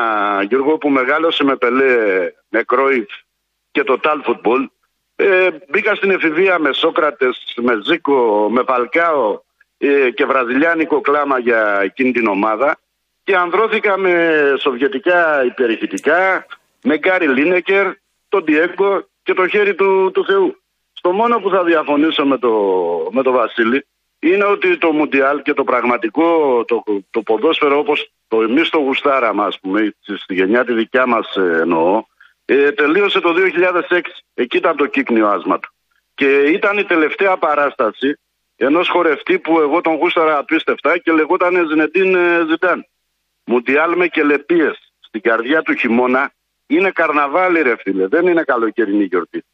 Γιώργο, 0.48 0.78
που 0.78 0.88
μεγάλωσε 0.88 1.44
με 1.44 1.56
Πελέ, 1.56 1.94
με 2.48 2.62
Κρόιτς, 2.62 3.25
και 3.76 3.84
το 3.84 3.98
τάλ 3.98 4.22
φουτμπολ. 4.22 4.68
Ε, 5.16 5.48
μπήκα 5.68 5.94
στην 5.94 6.10
εφηβεία 6.10 6.58
με 6.58 6.72
Σόκρατες, 6.72 7.54
με 7.56 7.80
Ζήκο, 7.84 8.48
με 8.50 8.64
Παλκάο 8.64 9.40
ε, 9.78 10.10
και 10.10 10.24
βραζιλιάνικο 10.24 11.00
κλάμα 11.00 11.38
για 11.38 11.80
εκείνη 11.82 12.12
την 12.12 12.26
ομάδα 12.26 12.78
και 13.24 13.36
ανδρώθηκα 13.36 13.98
με 13.98 14.12
σοβιετικά 14.60 15.44
υπερηχητικά, 15.44 16.46
με 16.82 16.98
Γκάρι 16.98 17.28
Λίνεκερ, 17.28 17.86
τον 18.28 18.44
Διέγκο 18.44 19.08
και 19.22 19.34
το 19.34 19.48
χέρι 19.48 19.74
του, 19.74 20.10
του 20.14 20.24
Θεού. 20.24 20.60
Στο 20.92 21.12
μόνο 21.12 21.38
που 21.38 21.50
θα 21.50 21.64
διαφωνήσω 21.64 22.26
με 22.26 22.38
το, 22.38 22.52
με 23.10 23.22
το 23.22 23.30
Βασίλη 23.30 23.86
είναι 24.18 24.44
ότι 24.44 24.78
το 24.78 24.92
Μουντιάλ 24.92 25.42
και 25.42 25.54
το 25.54 25.64
πραγματικό, 25.64 26.64
το, 26.64 26.82
το 27.10 27.22
ποδόσφαιρο 27.22 27.78
όπως 27.78 28.10
το 28.28 28.42
εμείς 28.42 28.68
το 28.68 28.78
γουστάραμε 28.78 29.44
ας 29.44 29.58
πούμε, 29.60 29.94
στη 30.00 30.34
γενιά 30.34 30.64
τη 30.64 30.72
δικιά 30.72 31.06
μας 31.06 31.36
ε, 31.36 31.58
εννοώ, 31.60 32.04
ε, 32.46 32.72
τελείωσε 32.72 33.20
το 33.20 33.34
2006. 33.88 34.00
Εκεί 34.34 34.56
ήταν 34.56 34.76
το 34.76 34.86
κύκνιο 34.86 35.28
άσμα 35.28 35.58
του. 35.58 35.70
Και 36.14 36.42
ήταν 36.42 36.78
η 36.78 36.84
τελευταία 36.84 37.36
παράσταση 37.36 38.18
Ενός 38.56 38.88
χορευτή 38.88 39.38
που 39.38 39.60
εγώ 39.60 39.80
τον 39.80 39.94
γούσταρα 39.94 40.38
απίστευτα 40.38 40.98
και 40.98 41.12
λεγόταν 41.12 41.66
Ζινετίν 41.68 42.14
ε, 42.14 42.44
Ζιντάν. 42.48 42.86
Μουντιάλ 43.44 43.96
με 43.96 44.08
κελεπίε 44.08 44.70
στην 45.00 45.20
καρδιά 45.20 45.62
του 45.62 45.74
χειμώνα 45.74 46.32
είναι 46.66 46.90
καρναβάλι, 46.90 47.62
ρε 47.62 47.76
φίλε. 47.76 48.06
Δεν 48.06 48.26
είναι 48.26 48.42
καλοκαιρινή 48.42 49.04
γιορτή. 49.04 49.44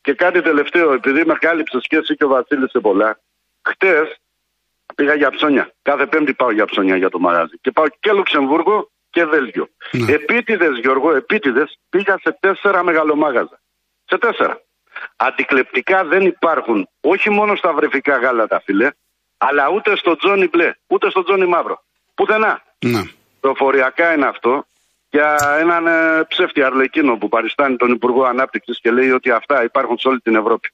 Και 0.00 0.14
κάτι 0.14 0.42
τελευταίο, 0.42 0.92
επειδή 0.92 1.24
με 1.24 1.34
κάλυψε 1.34 1.78
σχέση 1.80 2.14
και 2.14 2.24
ο 2.24 2.28
Βασίλης 2.28 2.70
σε 2.70 2.80
πολλά, 2.80 3.20
χτες 3.62 4.20
πήγα 4.94 5.14
για 5.14 5.30
ψώνια. 5.30 5.72
Κάθε 5.82 6.06
Πέμπτη 6.06 6.34
πάω 6.34 6.50
για 6.50 6.64
ψώνια 6.64 6.96
για 6.96 7.08
το 7.08 7.18
μαγάζι. 7.18 7.58
Και 7.60 7.70
πάω 7.70 7.86
και 8.00 8.12
Λουξεμβούργο 8.12 8.90
και 9.10 9.24
Βέλγιο. 9.24 9.68
Ναι. 9.90 10.12
Επίτηδες, 10.12 10.78
Γιώργο, 10.82 11.14
επίτηδες 11.16 11.78
πήγα 11.90 12.18
σε 12.22 12.36
τέσσερα 12.40 12.84
μεγαλομάγαζα. 12.84 13.60
Σε 14.04 14.18
τέσσερα. 14.18 14.60
Αντικλεπτικά 15.16 16.04
δεν 16.04 16.22
υπάρχουν 16.26 16.88
όχι 17.00 17.30
μόνο 17.30 17.56
στα 17.56 17.72
βρεφικά 17.72 18.16
γάλατα, 18.16 18.60
φίλε, 18.64 18.90
αλλά 19.38 19.70
ούτε 19.74 19.96
στο 19.96 20.16
Τζόνι 20.16 20.48
μπλε, 20.48 20.70
ούτε 20.86 21.10
στο 21.10 21.22
Τζόνι 21.22 21.46
μαύρο. 21.46 21.82
Πουθενά. 22.14 22.62
Ναι. 22.78 23.02
Προφοριακά 23.40 24.12
είναι 24.14 24.26
αυτό 24.26 24.64
για 25.10 25.56
έναν 25.60 25.86
ε, 25.86 26.24
ψεύτη 26.28 26.62
αρλεκίνο 26.62 27.16
που 27.16 27.28
παριστάνει 27.28 27.76
τον 27.76 27.90
Υπουργό 27.92 28.24
Ανάπτυξης 28.24 28.80
και 28.80 28.90
λέει 28.90 29.10
ότι 29.10 29.30
αυτά 29.30 29.64
υπάρχουν 29.64 29.98
σε 29.98 30.08
όλη 30.08 30.20
την 30.20 30.34
Ευρώπη. 30.34 30.68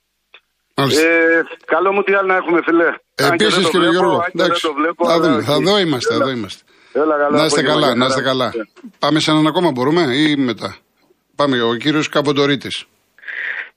Ε, 0.75 1.43
καλό 1.65 1.93
μου 1.93 2.03
τι 2.03 2.13
άλλο 2.15 2.27
να 2.27 2.37
έχουμε, 2.37 2.61
φιλέ. 2.65 2.89
Επίσης, 3.15 3.69
κύριε 3.69 3.89
Γιώργο, 3.89 4.25
εντάξει, 4.33 4.67
θα 5.05 5.21
δούμε. 5.21 5.43
Θα 5.43 5.53
εδώ 5.53 5.79
είμαστε, 5.79 6.15
εδώ 7.01 7.15
είμαστε. 7.17 7.37
να 7.37 7.45
είστε 7.45 7.63
καλά, 7.63 7.95
να 7.95 8.07
είστε 8.07 8.23
καλά. 8.23 8.53
Πάμε 8.99 9.21
σε 9.21 9.31
έναν 9.31 9.47
ακόμα, 9.47 9.71
μπορούμε 9.71 10.03
ή 10.03 10.37
μετά. 10.37 10.77
Πάμε, 11.37 11.63
ο 11.63 11.75
κύριος 11.75 12.09
Καποντορίτη. 12.09 12.69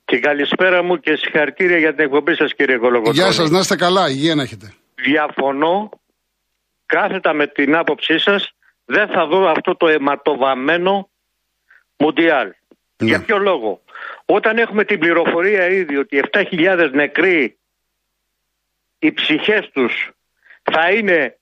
Και 0.05 0.19
καλησπέρα 0.19 0.83
μου 0.83 0.95
και 0.99 1.15
συγχαρητήρια 1.15 1.77
για 1.77 1.93
την 1.95 2.03
εκπομπή 2.05 2.35
σας, 2.35 2.53
κύριε 2.53 2.77
Κολογοτρόνη. 2.77 3.17
Γεια 3.17 3.31
σας, 3.31 3.49
να 3.49 3.59
είστε 3.59 3.75
καλά, 3.75 4.09
υγεία 4.09 4.35
να 4.35 4.41
έχετε. 4.41 4.73
Διαφωνώ 4.95 5.89
κάθετα 6.85 7.33
με 7.33 7.47
την 7.47 7.75
άποψή 7.75 8.19
σας, 8.19 8.51
δεν 8.85 9.07
θα 9.07 9.27
δω 9.27 9.49
αυτό 9.49 9.75
το 9.75 9.87
αιματοβαμμένο 9.87 11.09
Μουντιάλ. 11.97 12.47
Ναι. 12.97 13.07
Για 13.09 13.23
ποιο 13.25 13.37
λόγο; 13.37 13.81
Όταν 14.25 14.57
έχουμε 14.57 14.83
την 14.83 14.99
πληροφορία 14.99 15.67
ήδη 15.67 15.97
ότι 15.97 16.19
7.000 16.31 16.89
νεκροί 16.93 17.57
οι 18.99 19.11
ψυχές 19.11 19.69
τους 19.73 20.11
θα 20.63 20.91
είναι 20.91 21.38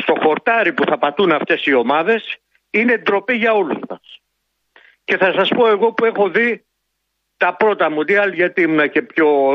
στο 0.00 0.14
χορτάρι 0.22 0.72
που 0.72 0.84
θα 0.84 0.98
πατούν 0.98 1.32
αυτές 1.32 1.66
οι 1.66 1.74
ομάδες 1.74 2.38
είναι 2.70 2.96
ντροπή 2.96 3.34
για 3.34 3.52
όλους 3.52 3.78
μας. 3.88 4.20
Και 5.04 5.16
θα 5.16 5.32
σας 5.32 5.48
πω 5.48 5.68
εγώ 5.68 5.92
που 5.92 6.04
έχω 6.04 6.28
δει 6.28 6.64
τα 7.36 7.54
πρώτα 7.54 7.90
Μουντιάλ 7.90 8.32
γιατί 8.32 8.62
ήμουν 8.62 8.90
και 8.90 9.02
πιο 9.02 9.54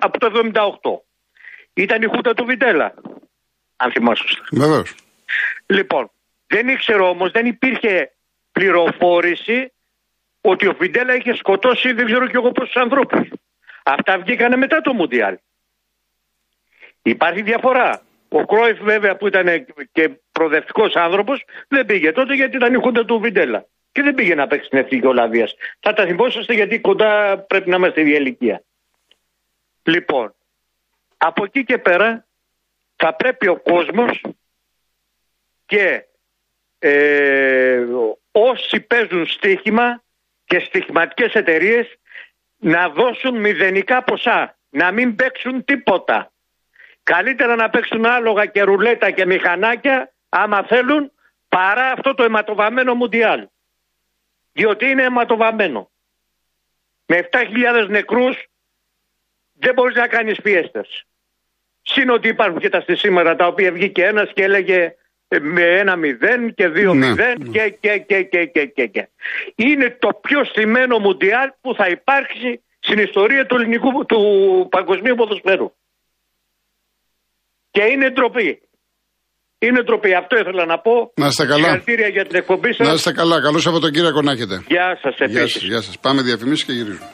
από 0.00 0.18
το 0.18 0.50
78. 0.52 1.02
Ήταν 1.74 2.02
η 2.02 2.06
χούτα 2.06 2.34
του 2.34 2.44
Βιτέλα. 2.44 2.94
Αν 3.76 3.92
θυμάσαι. 3.92 4.24
Βεβαίως. 4.50 4.94
Λοιπόν, 5.66 6.10
δεν 6.46 6.68
ήξερα 6.68 7.02
όμως, 7.08 7.30
δεν 7.30 7.46
υπήρχε 7.46 8.12
πληροφόρηση 8.52 9.72
ότι 10.40 10.66
ο 10.66 10.74
Φιντέλα 10.74 11.14
είχε 11.14 11.34
σκοτώσει 11.34 11.92
δεν 11.92 12.06
ξέρω 12.06 12.26
κι 12.26 12.36
εγώ 12.36 12.52
πόσους 12.52 12.76
ανθρώπους. 12.76 13.28
Αυτά 13.82 14.18
βγήκανε 14.18 14.56
μετά 14.56 14.80
το 14.80 14.92
Μουντιάλ. 14.92 15.38
Υπάρχει 17.02 17.42
διαφορά. 17.42 18.02
Ο 18.32 18.44
Κρόιφ 18.46 18.78
βέβαια 18.80 19.16
που 19.16 19.26
ήταν 19.26 19.66
και 19.92 20.10
προοδευτικός 20.32 20.94
άνθρωπος 20.96 21.44
δεν 21.68 21.86
πήγε 21.86 22.12
τότε 22.12 22.34
γιατί 22.34 22.56
ήταν 22.56 22.74
η 22.74 22.76
χούντα 22.76 23.04
του 23.04 23.20
Βιντέλα. 23.20 23.66
Και 23.92 24.02
δεν 24.02 24.14
πήγε 24.14 24.34
να 24.34 24.46
παίξει 24.46 24.66
στην 24.66 24.78
Εθνική 24.78 25.06
Ολλανδίας. 25.06 25.54
Θα 25.80 25.92
τα 25.92 26.06
θυμόσαστε 26.06 26.54
γιατί 26.54 26.80
κοντά 26.80 27.38
πρέπει 27.38 27.70
να 27.70 27.76
είμαστε 27.76 28.00
η 28.00 28.14
ηλικία. 28.16 28.62
Λοιπόν, 29.82 30.34
από 31.16 31.44
εκεί 31.44 31.64
και 31.64 31.78
πέρα 31.78 32.26
θα 32.96 33.14
πρέπει 33.14 33.48
ο 33.48 33.56
κόσμος 33.56 34.24
και 35.66 36.04
ε, 36.78 37.86
όσοι 38.32 38.80
παίζουν 38.80 39.26
στοίχημα 39.26 40.02
και 40.44 40.58
στοιχηματικές 40.58 41.32
εταιρείες 41.32 41.98
να 42.58 42.88
δώσουν 42.88 43.40
μηδενικά 43.40 44.04
ποσά, 44.04 44.58
να 44.68 44.90
μην 44.90 45.14
παίξουν 45.14 45.64
τίποτα. 45.64 46.31
Καλύτερα 47.02 47.54
να 47.54 47.70
παίξουν 47.70 48.06
άλογα 48.06 48.46
και 48.46 48.62
ρουλέτα 48.62 49.10
και 49.10 49.26
μηχανάκια 49.26 50.12
άμα 50.28 50.62
θέλουν 50.62 51.12
παρά 51.48 51.90
αυτό 51.90 52.14
το 52.14 52.22
αιματοβαμμένο 52.22 52.94
μουντιάλ. 52.94 53.48
Διότι 54.52 54.86
είναι 54.86 55.02
αιματοβαμμένο. 55.02 55.90
Με 57.06 57.28
7.000 57.30 57.88
νεκρούς 57.88 58.46
δεν 59.52 59.74
μπορείς 59.74 59.96
να 59.96 60.06
κάνεις 60.06 60.40
πιέστες. 60.40 61.04
Συν 61.82 62.10
ότι 62.10 62.28
υπάρχουν 62.28 62.58
και 62.58 62.68
τα 62.68 62.84
σήμερα 62.88 63.36
τα 63.36 63.46
οποία 63.46 63.72
βγήκε 63.72 64.04
ένας 64.04 64.30
και 64.32 64.42
έλεγε 64.42 64.94
με 65.40 65.78
ένα 65.78 65.96
μηδέν 65.96 66.54
και 66.54 66.68
δύο 66.68 66.94
ναι, 66.94 67.06
μηδέν 67.06 67.38
ναι. 67.38 67.50
Και, 67.50 67.76
και, 67.80 67.98
και, 67.98 68.22
και, 68.22 68.44
και, 68.44 68.66
και, 68.66 68.86
και. 68.86 69.08
Είναι 69.54 69.96
το 69.98 70.08
πιο 70.20 70.44
στημένο 70.44 70.98
μουντιάλ 70.98 71.52
που 71.60 71.74
θα 71.74 71.88
υπάρξει 71.88 72.62
στην 72.78 72.98
ιστορία 72.98 73.46
του 73.46 73.56
ελληνικού 73.56 74.06
του 74.06 74.66
παγκοσμίου 74.70 75.14
ποδοσφαίρου. 75.14 75.72
Και 77.74 77.82
είναι 77.92 78.10
ντροπή. 78.10 78.50
Είναι 79.58 79.80
ντροπή. 79.82 80.14
Αυτό 80.14 80.34
ήθελα 80.42 80.64
να 80.66 80.78
πω. 80.78 81.12
Να 81.16 81.26
είστε 81.26 81.44
καλά. 81.46 81.56
Συγχαρητήρια 81.56 82.08
για 82.08 82.24
την 82.26 82.36
εκπομπή 82.36 82.74
σας. 82.74 82.86
Να 82.86 82.92
είστε 82.92 83.12
καλά. 83.12 83.40
Καλό 83.40 83.58
Σαββατοκύριακο 83.58 84.20
να 84.22 84.32
έχετε. 84.32 84.54
Γεια 84.68 84.98
σας, 85.02 85.14
Γεια 85.30 85.48
σας, 85.48 85.62
γεια 85.62 85.80
σας. 85.80 85.98
Πάμε 85.98 86.22
διαφημίσεις 86.22 86.64
και 86.64 86.72
γυρίζουμε. 86.72 87.08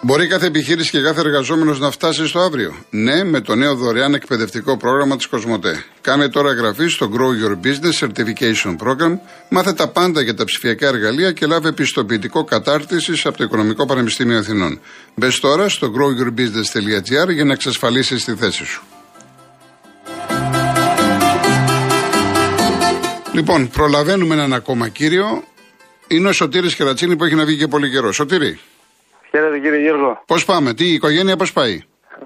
Μπορεί 0.00 0.26
κάθε 0.26 0.46
επιχείρηση 0.46 0.90
και 0.90 1.00
κάθε 1.00 1.20
εργαζόμενος 1.20 1.78
να 1.80 1.90
φτάσει 1.90 2.26
στο 2.26 2.40
αύριο. 2.40 2.74
Ναι, 2.90 3.24
με 3.24 3.40
το 3.40 3.54
νέο 3.54 3.74
δωρεάν 3.74 4.14
εκπαιδευτικό 4.14 4.76
πρόγραμμα 4.76 5.16
της 5.16 5.26
Κοσμοτέ. 5.26 5.84
Κάνε 6.00 6.28
τώρα 6.28 6.50
εγγραφή 6.50 6.86
στο 6.86 7.10
Grow 7.12 7.44
Your 7.44 7.66
Business 7.66 8.06
Certification 8.06 8.76
Program, 8.76 9.18
μάθε 9.48 9.72
τα 9.72 9.88
πάντα 9.88 10.20
για 10.20 10.34
τα 10.34 10.44
ψηφιακά 10.44 10.86
εργαλεία 10.86 11.32
και 11.32 11.46
λάβε 11.46 11.68
επιστοποιητικό 11.68 12.44
κατάρτισης 12.44 13.26
από 13.26 13.36
το 13.36 13.44
Οικονομικό 13.44 13.86
Πανεπιστήμιο 13.86 14.38
Αθηνών. 14.38 14.80
Μπες 15.14 15.40
τώρα 15.40 15.68
στο 15.68 15.92
growyourbusiness.gr 15.96 17.32
για 17.32 17.44
να 17.44 17.52
εξασφαλίσεις 17.52 18.24
τη 18.24 18.34
θέση 18.34 18.64
σου. 18.64 18.82
Λοιπόν, 23.32 23.68
προλαβαίνουμε 23.68 24.34
έναν 24.34 24.52
ακόμα 24.52 24.88
κύριο. 24.88 25.44
Είναι 26.06 26.28
ο 26.28 26.32
Σωτήρης 26.32 26.74
Κερατσίνη 26.74 27.16
που 27.16 27.24
έχει 27.24 27.34
να 27.34 27.44
βγει 27.44 27.56
και 27.56 27.66
πολύ 27.66 27.90
καιρό. 27.90 28.12
Σωτήρη. 28.12 28.58
Χαίρετε 29.36 29.58
κύριε 29.58 29.80
Γιώργο. 29.80 30.22
Πώς 30.26 30.44
πάμε, 30.44 30.74
τι 30.74 30.84
η 30.84 30.92
οικογένεια 30.92 31.36
πώς 31.36 31.52
πάει; 31.52 31.74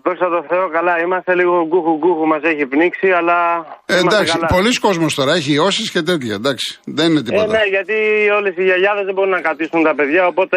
Δόξα 0.05 0.27
τω 0.35 0.41
Θεώ, 0.51 0.65
καλά 0.77 0.95
είμαστε. 1.05 1.35
Λίγο 1.35 1.67
γκούχου 1.69 1.95
γκούχου 2.01 2.27
μας 2.27 2.43
έχει 2.43 2.67
πνίξει, 2.67 3.09
αλλά. 3.11 3.39
Ε, 3.87 3.99
εντάξει, 3.99 4.39
πολλοί 4.57 4.73
κόσμοι 4.87 5.07
τώρα 5.15 5.33
έχει 5.33 5.53
ιώσει 5.53 5.91
και 5.95 6.03
τέτοια. 6.03 6.35
Εντάξει, 6.35 6.81
δεν 6.85 7.07
είναι 7.11 7.23
τίποτα. 7.23 7.45
Ε, 7.45 7.57
ναι, 7.57 7.65
γιατί 7.77 7.97
όλες 8.39 8.55
οι 8.57 8.63
γιαγιάδες 8.69 9.05
δεν 9.05 9.15
μπορούν 9.15 9.31
να 9.31 9.41
κρατήσουν 9.41 9.83
τα 9.83 9.95
παιδιά, 9.95 10.27
οπότε. 10.27 10.57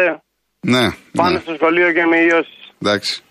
Ναι. 0.60 0.84
Πάνε 1.18 1.32
ναι. 1.34 1.38
στο 1.44 1.54
σχολείο 1.58 1.92
και 1.92 2.04
με 2.04 2.18
ιώσεις. 2.28 2.62
Εντάξει. 2.82 3.22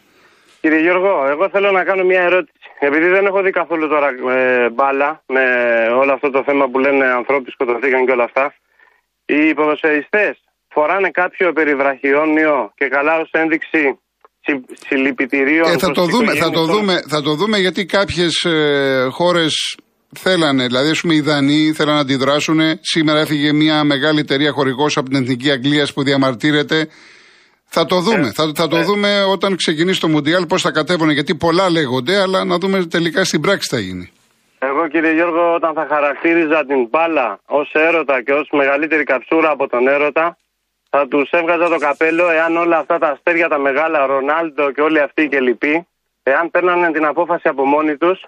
Κύριε 0.61 0.81
Γιώργο, 0.85 1.11
εγώ 1.33 1.49
θέλω 1.53 1.71
να 1.71 1.83
κάνω 1.83 2.03
μια 2.03 2.21
ερώτηση. 2.21 2.67
Επειδή 2.79 3.07
δεν 3.15 3.25
έχω 3.25 3.41
δει 3.41 3.51
καθόλου 3.51 3.87
τώρα 3.87 4.07
ε, 4.37 4.69
μπάλα 4.69 5.09
με 5.35 5.43
όλο 6.01 6.13
αυτό 6.13 6.29
το 6.29 6.41
θέμα 6.47 6.65
που 6.69 6.79
λένε 6.79 7.05
ανθρώποι 7.19 7.51
σκοτωθήκαν 7.51 8.05
και 8.05 8.11
όλα 8.11 8.23
αυτά. 8.23 8.45
Οι 9.25 9.53
ποδοσφαιριστές 9.53 10.33
φοράνε 10.73 11.09
κάποιο 11.09 11.53
περιβραχιόνιο 11.53 12.71
και 12.75 12.87
καλά 12.87 13.19
ως 13.19 13.29
ένδειξη 13.31 13.99
συλληπιτηρίων. 14.87 15.67
Ε, 15.71 15.77
θα, 15.77 15.91
το 15.91 16.03
δούμε, 16.05 16.35
θα, 16.35 16.49
το 16.49 16.65
δούμε, 16.65 17.01
θα 17.07 17.21
το 17.21 17.33
δούμε 17.33 17.57
γιατί 17.57 17.85
κάποιες 17.85 18.43
ε, 18.43 19.07
χώρες 19.11 19.77
θέλανε, 20.19 20.65
δηλαδή 20.65 20.89
ας 20.89 21.01
πούμε 21.01 21.13
οι 21.13 21.21
Δανείοι 21.21 21.73
θέλαν 21.73 21.95
να 21.95 22.01
αντιδράσουν. 22.01 22.59
Σήμερα 22.81 23.19
έφυγε 23.19 23.53
μια 23.53 23.83
μεγάλη 23.83 24.19
εταιρεία 24.19 24.51
χορηγός 24.51 24.97
από 24.97 25.09
την 25.09 25.21
Εθνική 25.23 25.51
Αγγλίας 25.51 25.93
που 25.93 26.03
διαμαρτύρεται. 26.03 26.87
Θα 27.65 27.85
το 27.85 27.99
δούμε. 27.99 28.27
Ε, 28.27 28.31
θα, 28.31 28.51
θα 28.55 28.67
το 28.67 28.77
ε. 28.77 28.83
δούμε 28.83 29.23
όταν 29.23 29.55
ξεκινήσει 29.55 29.99
το 29.99 30.07
Μουντιάλ 30.07 30.45
πώς 30.45 30.61
θα 30.61 30.71
κατέβουν. 30.71 31.09
Γιατί 31.09 31.35
πολλά 31.35 31.69
λέγονται, 31.69 32.21
αλλά 32.21 32.45
να 32.45 32.57
δούμε 32.57 32.85
τελικά 32.85 33.23
στην 33.23 33.41
πράξη 33.41 33.67
θα 33.75 33.79
γίνει. 33.79 34.11
Εγώ 34.59 34.87
κύριε 34.87 35.13
Γιώργο, 35.13 35.53
όταν 35.53 35.73
θα 35.73 35.85
χαρακτήριζα 35.89 36.65
την 36.65 36.87
μπάλα 36.89 37.39
ως 37.45 37.71
έρωτα 37.73 38.21
και 38.21 38.33
ως 38.33 38.47
μεγαλύτερη 38.51 39.03
καψούρα 39.03 39.49
από 39.49 39.67
τον 39.67 39.87
έρωτα, 39.87 40.37
θα 40.95 41.07
τους 41.07 41.29
έβγαζα 41.29 41.69
το 41.69 41.77
καπέλο 41.77 42.29
εάν 42.29 42.57
όλα 42.57 42.77
αυτά 42.77 42.97
τα 42.97 43.07
αστέρια 43.07 43.47
τα 43.47 43.57
μεγάλα, 43.57 44.05
Ρονάλντο 44.05 44.71
και 44.71 44.81
όλοι 44.81 44.99
αυτοί 44.99 45.27
και 45.27 45.39
λοιποί, 45.39 45.87
εάν 46.23 46.51
παίρνανε 46.51 46.91
την 46.91 47.05
απόφαση 47.05 47.47
από 47.47 47.65
μόνοι 47.65 47.97
τους 47.97 48.25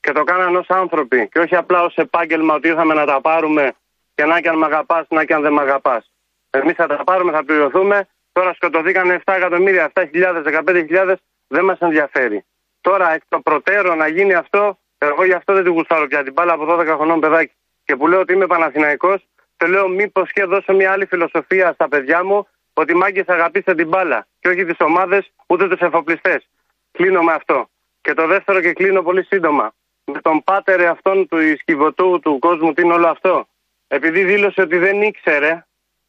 και 0.00 0.12
το 0.12 0.24
κάνανε 0.24 0.58
ως 0.58 0.66
άνθρωποι 0.68 1.28
και 1.32 1.38
όχι 1.38 1.56
απλά 1.56 1.82
ως 1.82 1.94
επάγγελμα 1.96 2.54
ότι 2.54 2.68
ήρθαμε 2.68 2.94
να 2.94 3.06
τα 3.06 3.20
πάρουμε 3.20 3.72
και 4.14 4.24
να 4.24 4.40
και 4.40 4.48
αν 4.48 4.58
μ' 4.58 4.64
αγαπάς, 4.64 5.06
να 5.08 5.24
και 5.24 5.34
αν 5.34 5.42
δεν 5.42 5.52
μ' 5.52 5.58
αγαπάς. 5.58 6.10
Εμείς 6.50 6.74
θα 6.74 6.86
τα 6.86 7.04
πάρουμε, 7.04 7.32
θα 7.32 7.44
πληρωθούμε. 7.44 8.08
Τώρα 8.32 8.54
σκοτωθήκαν 8.54 9.10
7 9.10 9.34
εκατομμύρια, 9.36 9.90
7.000, 9.94 10.42
15.000, 10.42 11.14
δεν 11.46 11.64
μας 11.64 11.78
ενδιαφέρει. 11.78 12.44
Τώρα 12.80 13.14
εκ 13.14 13.22
των 13.28 13.42
προτέρων 13.42 13.96
να 13.98 14.08
γίνει 14.08 14.34
αυτό, 14.34 14.78
Εγώ 14.98 15.24
γι' 15.24 15.32
αυτό 15.32 15.52
δεν 15.52 15.62
την 15.62 15.72
γουστάρω 15.72 16.06
πια 16.06 16.22
την 16.22 16.32
μπάλα 16.32 16.52
από 16.52 16.64
12 16.68 16.86
χρονών 16.86 17.20
παιδάκι. 17.20 17.52
Και 17.84 17.96
που 17.96 18.06
λέω 18.06 18.20
ότι 18.20 18.32
είμαι 18.32 18.46
Παναθηναϊκός, 18.46 19.26
το 19.64 19.70
λέω 19.70 19.88
μήπως 19.88 20.32
και 20.32 20.44
δώσω 20.44 20.72
μια 20.72 20.92
άλλη 20.92 21.06
φιλοσοφία 21.06 21.72
στα 21.72 21.88
παιδιά 21.88 22.24
μου 22.24 22.46
ότι 22.72 22.94
μάγκες 22.94 23.28
αγαπήστε 23.28 23.74
την 23.74 23.88
μπάλα 23.88 24.26
και 24.40 24.48
όχι 24.48 24.64
τις 24.64 24.76
ομάδες 24.78 25.32
ούτε 25.46 25.68
τους 25.68 25.80
εφοπλιστές. 25.80 26.48
Κλείνω 26.92 27.22
με 27.22 27.32
αυτό. 27.32 27.68
Και 28.00 28.14
το 28.14 28.26
δεύτερο 28.26 28.60
και 28.60 28.72
κλείνω 28.72 29.02
πολύ 29.02 29.24
σύντομα. 29.24 29.74
Με 30.04 30.20
τον 30.20 30.44
πάτερ 30.44 30.86
αυτόν 30.86 31.28
του 31.28 31.38
ισκυβωτού 31.38 32.20
του 32.22 32.38
κόσμου, 32.38 32.72
τι 32.72 32.82
είναι 32.82 32.92
όλο 32.92 33.08
αυτό; 33.08 33.48
Επειδή 33.88 34.24
δήλωσε 34.24 34.60
ότι 34.60 34.76
δεν 34.76 35.02
ήξερε 35.02 35.64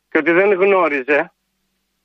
και 0.10 0.18
ότι 0.18 0.32
δεν 0.32 0.54
γνώριζε, 0.54 1.32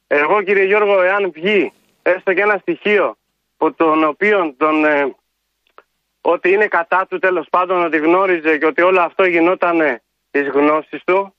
εγώ 0.07 0.43
κύριε 0.43 0.65
Γιώργο, 0.65 1.03
εάν 1.03 1.31
βγει 1.31 1.73
έστω 2.03 2.35
και 2.35 2.41
ένα 2.43 2.59
στοιχείο 2.61 3.17
που 3.57 3.75
τον 3.75 4.05
οποίο 4.05 4.55
τον, 4.57 4.85
ε, 4.85 5.17
ότι 6.21 6.53
είναι 6.53 6.67
κατά 6.67 7.07
του 7.07 7.19
τέλος 7.19 7.47
πάντων, 7.51 7.85
ότι 7.85 7.99
γνώριζε 7.99 8.59
και 8.59 8.67
ότι 8.67 8.83
όλο 8.83 9.01
αυτό 9.01 9.25
γινόταν 9.25 10.01
τη 10.31 10.43
γνώση 10.43 11.03
του, 11.05 11.35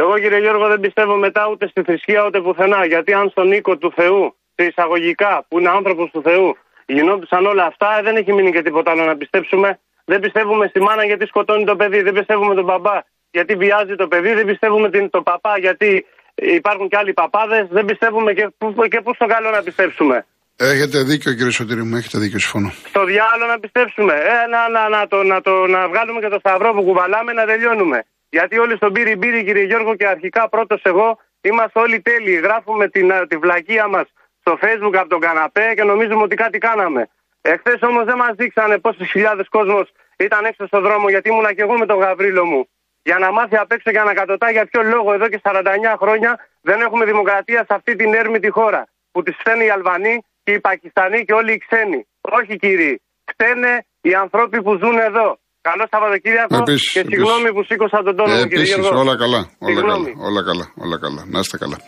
εγώ 0.00 0.18
κύριε 0.22 0.40
Γιώργο 0.44 0.66
δεν 0.68 0.80
πιστεύω 0.80 1.14
μετά 1.16 1.42
ούτε 1.50 1.64
στη 1.68 1.82
θρησκεία 1.82 2.26
ούτε 2.26 2.40
πουθενά. 2.40 2.80
Γιατί 2.86 3.12
αν 3.12 3.28
στον 3.28 3.52
οίκο 3.52 3.76
του 3.76 3.92
Θεού, 3.98 4.36
σε 4.54 4.62
εισαγωγικά, 4.68 5.44
που 5.48 5.58
είναι 5.58 5.68
άνθρωπος 5.68 6.10
του 6.10 6.22
Θεού, 6.22 6.56
γινόντουσαν 6.86 7.46
όλα 7.46 7.64
αυτά, 7.64 7.88
ε, 7.98 8.02
δεν 8.02 8.16
έχει 8.16 8.32
μείνει 8.32 8.52
και 8.52 8.62
τίποτα 8.62 8.90
άλλο 8.90 9.04
να 9.04 9.16
πιστέψουμε. 9.16 9.78
Δεν 10.04 10.20
πιστεύουμε 10.20 10.66
στη 10.66 10.80
μάνα 10.80 11.04
γιατί 11.04 11.26
σκοτώνει 11.26 11.64
το 11.64 11.76
παιδί. 11.76 12.00
Δεν 12.02 12.14
πιστεύουμε 12.18 12.54
τον 12.54 12.64
μπαμπά 12.64 12.98
γιατί 13.30 13.54
βιάζει 13.54 13.94
το 13.94 14.06
παιδί. 14.08 14.32
Δεν 14.34 14.46
πιστεύουμε 14.50 14.90
την, 14.90 15.10
τον 15.10 15.22
παπά 15.22 15.58
γιατί 15.58 16.06
υπάρχουν 16.34 16.88
και 16.88 16.96
άλλοι 16.96 17.12
παπάδες. 17.12 17.66
Δεν 17.70 17.84
πιστεύουμε 17.84 18.32
και, 18.32 18.48
και 18.88 19.00
πού 19.04 19.14
στο 19.14 19.26
καλό 19.26 19.50
να 19.50 19.62
πιστέψουμε. 19.62 20.26
Έχετε 20.56 20.98
δίκιο 21.02 21.32
κύριε 21.32 21.50
Σωτήρη 21.50 21.82
μου, 21.82 21.96
έχετε 21.96 22.18
δίκιο, 22.18 22.38
συμφωνώ. 22.38 22.70
Στο 22.92 23.04
διάλογο 23.04 23.50
να 23.54 23.58
πιστέψουμε. 23.58 24.14
Ε, 24.14 24.46
να, 24.52 24.60
να, 24.74 24.88
να, 24.88 25.06
το, 25.06 25.22
να, 25.22 25.40
το, 25.40 25.66
να 25.66 25.88
βγάλουμε 25.88 26.20
και 26.20 26.28
το 26.28 26.38
σταυρό 26.38 26.72
που 26.74 26.82
κουβαλάμε 26.82 27.32
να 27.32 27.44
τελειώνουμε. 27.44 27.98
Γιατί 28.28 28.58
όλοι 28.58 28.76
στον 28.76 28.92
πύρι 28.92 29.16
μπύρι, 29.16 29.44
κύριε 29.44 29.64
Γιώργο, 29.64 29.94
και 29.94 30.06
αρχικά 30.06 30.48
πρώτος 30.48 30.82
εγώ 30.82 31.18
είμαστε 31.40 31.78
όλοι 31.80 32.00
τέλειοι. 32.00 32.40
Γράφουμε 32.42 32.88
την, 32.88 33.12
τη 33.28 33.36
βλακεία 33.36 33.88
μας 33.88 34.06
στο 34.40 34.58
facebook 34.62 34.94
από 34.94 35.08
τον 35.08 35.20
καναπέ 35.20 35.72
και 35.74 35.84
νομίζουμε 35.84 36.22
ότι 36.22 36.36
κάτι 36.36 36.58
κάναμε. 36.58 37.08
Εχθές 37.40 37.82
όμως 37.82 38.04
δεν 38.04 38.16
μας 38.16 38.34
δείξανε 38.34 38.78
πόσες 38.78 39.10
χιλιάδες 39.10 39.48
κόσμος 39.48 39.92
ήταν 40.16 40.44
έξω 40.44 40.66
στον 40.66 40.82
δρόμο, 40.82 41.08
γιατί 41.08 41.28
ήμουνα 41.28 41.52
και 41.52 41.62
εγώ 41.62 41.78
με 41.78 41.86
τον 41.86 41.98
Γαβρίλο 41.98 42.44
μου. 42.44 42.68
Για 43.02 43.18
να 43.18 43.32
μάθει 43.32 43.56
απ' 43.56 43.72
έξω 43.72 43.90
και 43.90 43.98
ανακατοτά 43.98 44.50
για 44.50 44.66
ποιο 44.66 44.82
λόγο 44.82 45.12
εδώ 45.12 45.28
και 45.28 45.40
49 45.42 45.64
χρόνια 45.98 46.46
δεν 46.60 46.80
έχουμε 46.80 47.04
δημοκρατία 47.04 47.58
σε 47.58 47.74
αυτή 47.74 47.96
την 47.96 48.14
έρμητη 48.14 48.48
χώρα. 48.48 48.86
Που 49.10 49.22
τη 49.22 49.32
φταίνουν 49.32 49.66
οι 49.66 49.70
Αλβανοί 49.70 50.24
και 50.42 50.52
οι 50.52 50.60
Πακιστανοί 50.60 51.24
και 51.24 51.32
όλοι 51.32 51.52
οι 51.52 51.58
ξένοι. 51.68 52.06
Όχι 52.20 52.56
κύριοι. 52.56 53.02
Φταίνε 53.24 53.86
οι 54.00 54.14
άνθρωποι 54.14 54.62
που 54.62 54.76
ζουν 54.76 54.98
εδώ. 54.98 55.38
Καλό 55.68 55.84
Σαββατοκύριακο 55.90 56.56
επίσης, 56.56 56.92
και 56.92 57.04
συγγνώμη 57.08 57.48
που 57.54 57.62
σήκωσα 57.68 58.02
τον 58.02 58.16
τόνο 58.16 58.34
μου, 58.34 58.46
κύριε 58.48 58.64
Γιώργο. 58.64 59.00
Όλα 59.00 59.16
καλά, 59.16 59.50
όλα 59.58 59.82
καλά, 59.82 60.08
όλα 60.28 60.42
καλά, 60.48 60.66
όλα 60.84 60.98
καλά. 60.98 61.22
Να 61.26 61.38
είστε 61.38 61.56
καλά. 61.56 61.78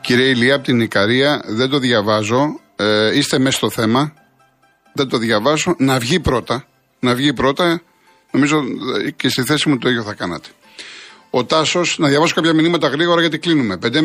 Κύριε 0.00 0.28
Ηλία 0.28 0.54
από 0.54 0.64
την 0.64 0.80
Ικαρία, 0.80 1.42
δεν 1.46 1.68
το 1.70 1.78
διαβάζω. 1.78 2.60
Ε, 2.76 3.16
είστε 3.16 3.38
μέσα 3.38 3.56
στο 3.56 3.70
θέμα. 3.70 4.12
Δεν 4.94 5.08
το 5.08 5.18
διαβάζω. 5.18 5.74
Να 5.78 5.98
βγει 5.98 6.20
πρώτα. 6.20 6.64
Να 6.98 7.14
βγει 7.14 7.32
πρώτα. 7.32 7.82
Νομίζω 8.30 8.56
ε, 9.06 9.10
και 9.10 9.28
στη 9.28 9.42
θέση 9.42 9.68
μου 9.68 9.78
το 9.78 9.88
ίδιο 9.88 10.02
θα 10.02 10.14
κάνατε. 10.14 10.48
Ο 11.30 11.44
Τάσος, 11.44 11.98
να 11.98 12.08
διαβάσω 12.08 12.34
κάποια 12.34 12.52
μηνύματα 12.52 12.88
γρήγορα 12.88 13.20
γιατί 13.20 13.38
κλείνουμε. 13.38 13.78
5.500 13.82 13.98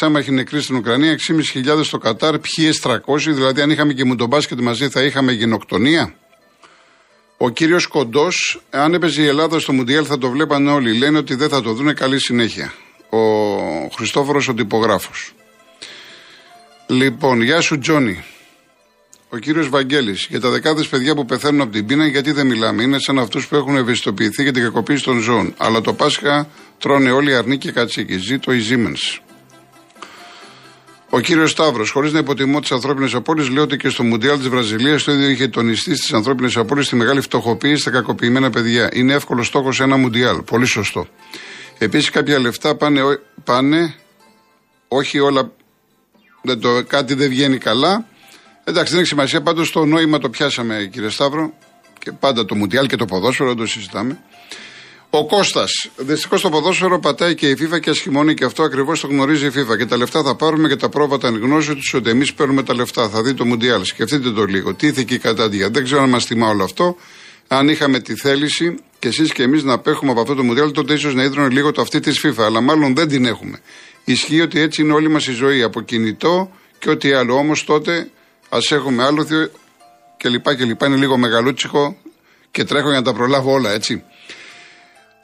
άμαχοι 0.00 0.30
νεκροί 0.30 0.60
στην 0.60 0.76
Ουκρανία, 0.76 1.16
6.500 1.54 1.80
στο 1.82 1.98
Κατάρ, 1.98 2.38
ποιοι 2.38 2.70
300, 2.82 2.96
δηλαδή 3.16 3.60
αν 3.60 3.70
είχαμε 3.70 3.92
και 3.92 4.04
μουντομπάσκετ 4.04 4.60
μαζί 4.60 4.88
θα 4.88 5.02
είχαμε 5.02 5.32
γενοκτονία; 5.32 6.14
Ο 7.36 7.50
κύριος 7.50 7.86
Κοντός, 7.86 8.62
αν 8.70 8.94
έπαιζε 8.94 9.22
η 9.22 9.26
Ελλάδα 9.26 9.58
στο 9.58 9.72
Μουντιέλ 9.72 10.04
θα 10.08 10.18
το 10.18 10.30
βλέπαν 10.30 10.66
όλοι. 10.68 10.98
Λένε 10.98 11.18
ότι 11.18 11.34
δεν 11.34 11.48
θα 11.48 11.62
το 11.62 11.72
δούνε 11.72 11.92
καλή 11.92 12.20
συνέχεια. 12.20 12.72
Ο 13.10 13.18
Χριστόφορος 13.96 14.48
ο 14.48 14.54
τυπογράφος. 14.54 15.32
Λοιπόν, 16.86 17.42
γεια 17.42 17.60
σου 17.60 17.78
Τζόνι. 17.78 18.24
Ο 19.28 19.36
κύριος 19.38 19.68
Βαγγέλης, 19.68 20.26
για 20.30 20.40
τα 20.40 20.50
δεκάδες 20.50 20.88
παιδιά 20.88 21.14
που 21.14 21.24
πεθαίνουν 21.24 21.60
από 21.60 21.72
την 21.72 21.86
πείνα, 21.86 22.06
γιατί 22.06 22.32
δεν 22.32 22.46
μιλάμε; 22.46 22.82
Είναι 22.82 22.98
σαν 22.98 23.18
αυτούς 23.18 23.46
που 23.46 23.56
έχουν 23.56 23.76
ευαισθητοποιηθεί 23.76 24.42
για 24.42 24.52
την 24.52 24.62
κακοποίηση 24.62 25.04
των 25.04 25.18
ζώων. 25.20 25.54
Αλλά 25.56 25.80
το 25.80 25.92
Πάσχα 25.92 26.48
τρώνε 26.78 27.10
όλοι 27.10 27.34
αρνή 27.34 27.58
και 27.58 27.72
κατσίκι. 27.72 28.16
Ζήτω 28.16 28.52
η 28.52 28.60
Siemens. 28.70 29.23
Ο 31.14 31.20
κύριος 31.20 31.50
Σταύρος, 31.50 31.90
χωρίς 31.90 32.12
να 32.12 32.18
υποτιμώ 32.18 32.60
τις 32.60 32.72
ανθρώπινες 32.72 33.14
απώλειες, 33.14 33.48
λέω 33.48 33.62
ότι 33.62 33.76
και 33.76 33.88
στο 33.88 34.02
Μουντιάλ 34.02 34.38
της 34.38 34.48
Βραζιλίας 34.48 35.02
το 35.02 35.12
ίδιο 35.12 35.28
είχε 35.28 35.48
τονιστεί 35.48 35.96
στις 35.96 36.12
ανθρώπινες 36.12 36.56
απώλειες 36.56 36.88
τη 36.88 36.96
μεγάλη 36.96 37.20
φτωχοποίηση 37.20 37.80
στα 37.80 37.90
κακοποιημένα 37.90 38.50
παιδιά. 38.50 38.88
Είναι 38.92 39.12
εύκολος 39.12 39.46
στόχος 39.46 39.76
σε 39.76 39.82
ένα 39.82 39.96
Μουντιάλ. 39.96 40.42
Πολύ 40.42 40.66
σωστό. 40.66 41.06
Επίσης, 41.78 42.10
κάποια 42.10 42.38
λεφτά 42.38 42.76
πάνε, 42.76 43.00
πάνε 43.44 43.94
όχι 44.88 45.18
όλα. 45.18 45.52
Δεν 46.42 46.60
το, 46.60 46.84
κάτι 46.84 47.14
δεν 47.14 47.28
βγαίνει 47.28 47.58
καλά. 47.58 48.06
Εντάξει, 48.64 48.90
δεν 48.90 49.00
έχει 49.00 49.08
σημασία. 49.08 49.42
Πάντως 49.42 49.70
το 49.70 49.84
νόημα 49.84 50.18
το 50.18 50.28
πιάσαμε, 50.28 50.88
κύριε 50.92 51.08
Σταύρο. 51.08 51.52
Και 51.98 52.12
πάντα 52.12 52.44
το 52.44 52.54
Μουντιάλ 52.54 52.86
και 52.86 52.96
το 52.96 53.04
ποδόσφαιρο, 53.04 53.48
δεν 53.48 53.58
το 53.58 53.66
συζητάμε. 53.66 54.18
Ο 55.16 55.26
Κώστας. 55.26 55.90
Δυστυχώς 55.96 56.40
το 56.40 56.48
ποδόσφαιρο 56.48 56.98
πατάει 56.98 57.34
και 57.34 57.48
η 57.48 57.56
FIFA 57.60 57.80
και 57.80 57.90
ασχημώνει 57.90 58.34
και 58.34 58.44
αυτό 58.44 58.62
ακριβώς 58.62 59.00
το 59.00 59.06
γνωρίζει 59.06 59.46
η 59.46 59.50
FIFA. 59.56 59.76
Και 59.78 59.86
τα 59.86 59.96
λεφτά 59.96 60.22
θα 60.22 60.34
πάρουμε 60.34 60.68
και 60.68 60.76
τα 60.76 60.88
πρόβατα 60.88 61.28
εν 61.28 61.36
γνώση 61.36 61.74
τους 61.74 61.94
ότι 61.94 62.10
εμείς 62.10 62.34
παίρνουμε 62.34 62.62
τα 62.62 62.74
λεφτά. 62.74 63.08
Θα 63.08 63.22
δει 63.22 63.34
το 63.34 63.44
Μουντιάλ. 63.44 63.84
Σκεφτείτε 63.84 64.30
το 64.30 64.44
λίγο. 64.44 64.74
Τι 64.74 64.86
ηθική 64.86 65.18
κατάντια. 65.18 65.70
Δεν 65.70 65.84
ξέρω 65.84 66.02
αν 66.02 66.08
μας 66.08 66.24
θυμά 66.24 66.48
όλο 66.48 66.64
αυτό. 66.64 66.96
Αν 67.48 67.68
είχαμε 67.68 68.00
τη 68.00 68.14
θέληση 68.14 68.78
και 68.98 69.08
εσείς 69.08 69.32
και 69.32 69.42
εμείς 69.42 69.62
να 69.62 69.72
απέχουμε 69.72 70.10
από 70.10 70.20
αυτό 70.20 70.34
το 70.34 70.42
Μουντιάλ, 70.42 70.70
τότε 70.70 70.92
ίσως 70.92 71.14
να 71.14 71.22
ίδρωνε 71.22 71.48
λίγο 71.48 71.72
το 71.72 71.80
αυτή 71.80 72.00
της 72.00 72.26
FIFA. 72.26 72.42
Αλλά 72.42 72.60
μάλλον 72.60 72.94
δεν 72.94 73.08
την 73.08 73.24
έχουμε. 73.24 73.60
Ισχύει 74.04 74.40
ότι 74.40 74.60
έτσι 74.60 74.82
είναι 74.82 74.92
όλη 74.92 75.08
μας 75.08 75.26
η 75.26 75.32
ζωή. 75.32 75.62
Από 75.62 75.80
κινητό 75.80 76.50
και 76.78 76.90
ό,τι 76.90 77.12
άλλο. 77.12 77.34
Όμως 77.34 77.64
τότε 77.64 78.10
ας 78.48 78.72
έχουμε 78.72 79.04
άλλο 79.04 79.26
και 80.16 80.28
λοιπά 80.28 80.54
και 80.54 80.64
λοιπά. 80.64 80.86
Είναι 80.86 80.96
λίγο 80.96 81.16
μεγαλούτσικο 81.16 81.96
και 82.50 82.64
τρέχω 82.64 82.88
για 82.88 82.98
να 82.98 83.04
τα 83.04 83.12
προλάβω 83.12 83.52
όλα 83.52 83.72
έτσι. 83.72 84.02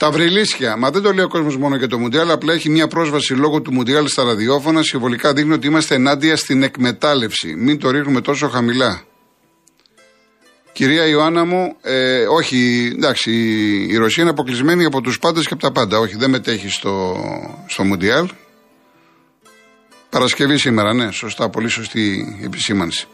Τα 0.00 0.10
βρυλίσια. 0.10 0.76
Μα 0.76 0.90
δεν 0.90 1.02
το 1.02 1.12
λέει 1.12 1.24
ο 1.24 1.28
κόσμος 1.28 1.56
μόνο 1.56 1.76
για 1.76 1.88
το 1.88 1.98
Μουντιάλ, 1.98 2.30
απλά 2.30 2.52
έχει 2.52 2.70
μια 2.70 2.86
πρόσβαση 2.86 3.34
λόγω 3.34 3.60
του 3.60 3.72
Μουντιάλ 3.72 4.06
στα 4.06 4.24
ραδιόφωνα. 4.24 4.82
Συμβολικά 4.82 5.32
δείχνει 5.32 5.52
ότι 5.52 5.66
είμαστε 5.66 5.94
ενάντια 5.94 6.36
στην 6.36 6.62
εκμετάλλευση. 6.62 7.54
Μην 7.54 7.78
το 7.78 7.90
ρίχνουμε 7.90 8.20
τόσο 8.20 8.48
χαμηλά. 8.48 9.02
Κυρία 10.72 11.06
Ιωάννα 11.06 11.44
μου, 11.44 11.76
ε, 11.82 12.26
όχι, 12.26 12.90
εντάξει, 12.96 13.30
η 13.88 13.96
Ρωσία 13.96 14.22
είναι 14.22 14.32
αποκλεισμένη 14.32 14.84
από 14.84 15.00
τους 15.00 15.18
πάντες 15.18 15.46
και 15.46 15.52
από 15.52 15.62
τα 15.62 15.72
πάντα. 15.72 15.98
Όχι, 15.98 16.16
δεν 16.16 16.30
μετέχει 16.30 16.68
στο, 16.68 17.16
στο 17.66 17.84
Μουντιάλ. 17.84 18.28
Παρασκευή 20.10 20.58
σήμερα, 20.58 20.94
ναι, 20.94 21.10
σωστά, 21.10 21.48
πολύ 21.50 21.68
σωστή 21.68 22.38
επισήμανση. 22.44 23.06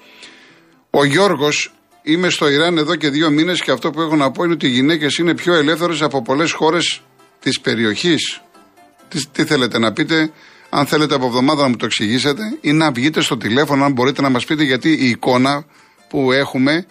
Ο 0.91 1.05
Γιώργος 1.05 1.73
Είμαι 2.09 2.29
στο 2.29 2.49
Ιράν 2.49 2.79
εδώ 2.79 2.97
και 2.97 3.11
δύο 3.11 3.31
μήνες 3.31 3.61
και 3.61 3.71
αυτό 3.71 3.91
που 3.91 4.01
έχω 4.01 4.17
να 4.17 4.31
πω 4.31 4.45
είναι 4.45 4.53
ότι 4.53 4.67
οι 4.67 4.71
γυναίκες 4.71 5.17
είναι 5.17 5.35
πιο 5.35 5.55
ελεύθερες 5.55 6.03
από 6.03 6.23
πολλές 6.23 6.53
χώρες 6.53 7.03
της 7.41 7.61
περιοχής. 7.61 8.41
Τι, 9.09 9.27
τι 9.27 9.45
θέλετε 9.45 9.79
να 9.79 9.93
πείτε, 9.93 10.31
αν 10.71 10.87
θέλετε 10.87 11.15
από 11.15 11.27
εβδομάδα 11.27 11.63
να 11.63 11.69
μου 11.69 11.77
το 11.77 11.85
εξηγήσετε 11.85 12.43
ή 12.61 12.73
να 12.73 12.93
βγείτε 12.93 13.21
στο 13.21 13.37
τηλέφωνο, 13.37 13.85
αν 13.85 13.93
μπορείτε 13.93 14.23
να 14.23 14.29
μας 14.29 14.45
πείτε, 14.45 14.63
γιατί 14.63 14.89
η 14.89 15.09
εικόνα 15.09 15.65
που 16.09 16.33
έχουμε 16.33 16.87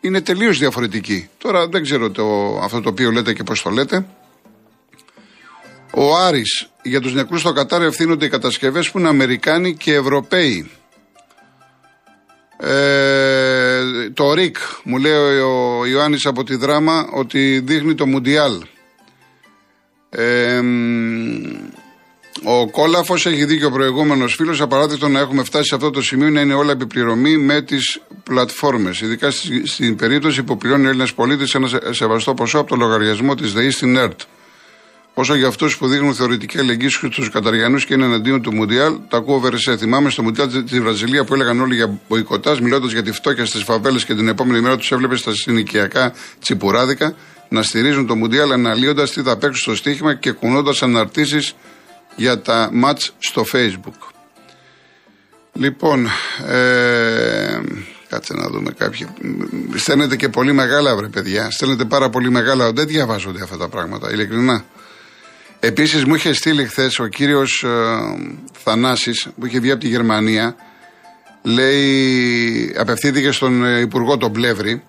είναι 0.00 0.20
τελείως 0.20 0.58
διαφορετική. 0.58 1.28
Τώρα 1.38 1.68
δεν 1.68 1.82
ξέρω 1.82 2.10
το, 2.10 2.58
αυτό 2.62 2.80
το 2.80 2.88
οποίο 2.88 3.10
λέτε 3.10 3.32
και 3.32 3.42
πώς 3.42 3.62
το 3.62 3.70
λέτε. 3.70 4.06
Ο 5.94 6.16
Άρης, 6.16 6.68
για 6.82 7.00
τους 7.00 7.14
νεκρούς 7.14 7.40
στο 7.40 7.52
Κατάρ 7.52 7.82
ευθύνονται 7.82 8.24
οι 8.24 8.28
κατασκευές 8.28 8.90
που 8.90 8.98
είναι 8.98 9.08
Αμερικάνοι 9.08 9.74
και 9.74 9.94
Ευρωπαίοι. 9.94 10.70
Ε, 12.60 14.10
το 14.14 14.32
ΡΙΚ, 14.34 14.56
μου 14.84 14.98
λέει 14.98 15.12
ο 15.38 15.86
Ιωάννης 15.86 16.26
από 16.26 16.44
τη 16.44 16.56
δράμα, 16.56 17.08
ότι 17.12 17.60
δείχνει 17.64 17.94
το 17.94 18.06
Μουντιάλ. 18.06 18.62
Ε, 20.10 20.60
ο 22.44 22.70
Κόλαφος 22.70 23.26
έχει 23.26 23.44
δίκιο 23.44 23.68
ο 23.68 23.70
προηγούμενος 23.70 24.34
φίλος. 24.34 24.60
Απαράδεκτο 24.60 25.08
να 25.08 25.18
έχουμε 25.20 25.44
φτάσει 25.44 25.68
σε 25.68 25.74
αυτό 25.74 25.90
το 25.90 26.02
σημείο 26.02 26.30
να 26.30 26.40
είναι 26.40 26.54
όλα 26.54 26.72
επιπληρωμή 26.72 27.36
με 27.36 27.62
τις 27.62 28.00
πλατφόρμες. 28.22 29.00
Ειδικά 29.00 29.30
στην 29.64 29.96
περίπτωση 29.96 30.42
που 30.42 30.56
πληρώνει 30.56 30.86
ο 30.86 30.88
Έλληνας 30.88 31.14
πολίτης 31.14 31.54
ένα 31.54 31.68
σεβαστό 31.90 32.34
ποσό 32.34 32.58
από 32.58 32.68
το 32.68 32.76
λογαριασμό 32.76 33.34
της 33.34 33.52
ΔΕΗ 33.52 33.70
στην 33.70 33.96
ΕΡΤ. 33.96 34.20
Όσο 35.20 35.34
για 35.34 35.46
αυτούς 35.48 35.78
που 35.78 35.88
δείχνουν 35.88 36.14
θεωρητική 36.14 36.58
αλληλεγγύη 36.58 36.88
στους 36.88 37.30
Καταριανούς 37.30 37.84
και 37.84 37.94
είναι 37.94 38.04
εναντίον 38.04 38.42
του 38.42 38.54
Μουντιάλ, 38.54 38.98
τα 39.08 39.16
ακούω 39.16 39.38
βερσέ. 39.38 39.76
Θυμάμαι 39.76 40.10
στο 40.10 40.22
Μουντιάλ 40.22 40.64
τη 40.64 40.80
Βραζιλία 40.80 41.24
που 41.24 41.34
έλεγαν 41.34 41.60
όλοι 41.60 41.74
για 41.74 42.00
μποϊκοτά, 42.08 42.56
μιλώντας 42.62 42.92
για 42.92 43.02
τη 43.02 43.12
φτώχεια 43.12 43.46
στις 43.46 43.62
φαβέλες 43.62 44.04
και 44.04 44.14
την 44.14 44.28
επόμενη 44.28 44.60
μέρα 44.60 44.76
τους 44.76 44.92
έβλεπες 44.92 45.20
στα 45.20 45.34
συνοικιακά 45.34 46.12
τσιπουράδικα 46.40 47.14
να 47.48 47.62
στηρίζουν 47.62 48.06
το 48.06 48.16
Μουντιάλ 48.16 48.52
αναλύοντας 48.52 49.10
τι 49.10 49.22
θα 49.22 49.36
παίξουν 49.36 49.60
στο 49.62 49.74
στοίχημα 49.74 50.14
και 50.14 50.32
κουνώντας 50.32 50.82
αναρτήσεις 50.82 51.54
για 52.16 52.40
τα 52.40 52.70
μάτς 52.72 53.14
στο 53.18 53.44
Facebook. 53.52 54.12
Λοιπόν, 55.52 56.06
ε, 56.46 57.60
Κάτσε 58.08 58.34
να 58.34 58.48
δούμε 58.48 58.70
κάποιοι. 58.70 59.06
Στέλνετε 59.74 60.16
και 60.16 60.28
πολύ 60.28 60.52
μεγάλα, 60.52 60.96
βρε 60.96 61.06
παιδιά. 61.06 61.50
Στέλνετε 61.50 61.84
πάρα 61.84 62.10
πολύ 62.10 62.30
μεγάλα. 62.30 62.72
Δεν 62.72 62.86
διαβάζονται 62.86 63.42
αυτά 63.42 63.56
τα 63.56 63.68
πράγματα, 63.68 64.12
ειλικρινά. 64.12 64.64
Επίσης, 65.60 66.04
μου 66.04 66.14
είχε 66.14 66.32
στείλει 66.32 66.64
χθες 66.64 66.98
ο 66.98 67.06
κύριος 67.06 67.62
ε, 67.62 67.68
Θανάσης, 68.52 69.28
που 69.38 69.46
είχε 69.46 69.60
βγει 69.60 69.70
από 69.70 69.80
τη 69.80 69.88
Γερμανία, 69.88 70.56
λέει, 71.42 72.74
απευθύνθηκε 72.78 73.30
στον 73.30 73.64
ε, 73.64 73.80
Υπουργό 73.80 74.16
τον 74.16 74.32
Πλεύρη 74.32 74.82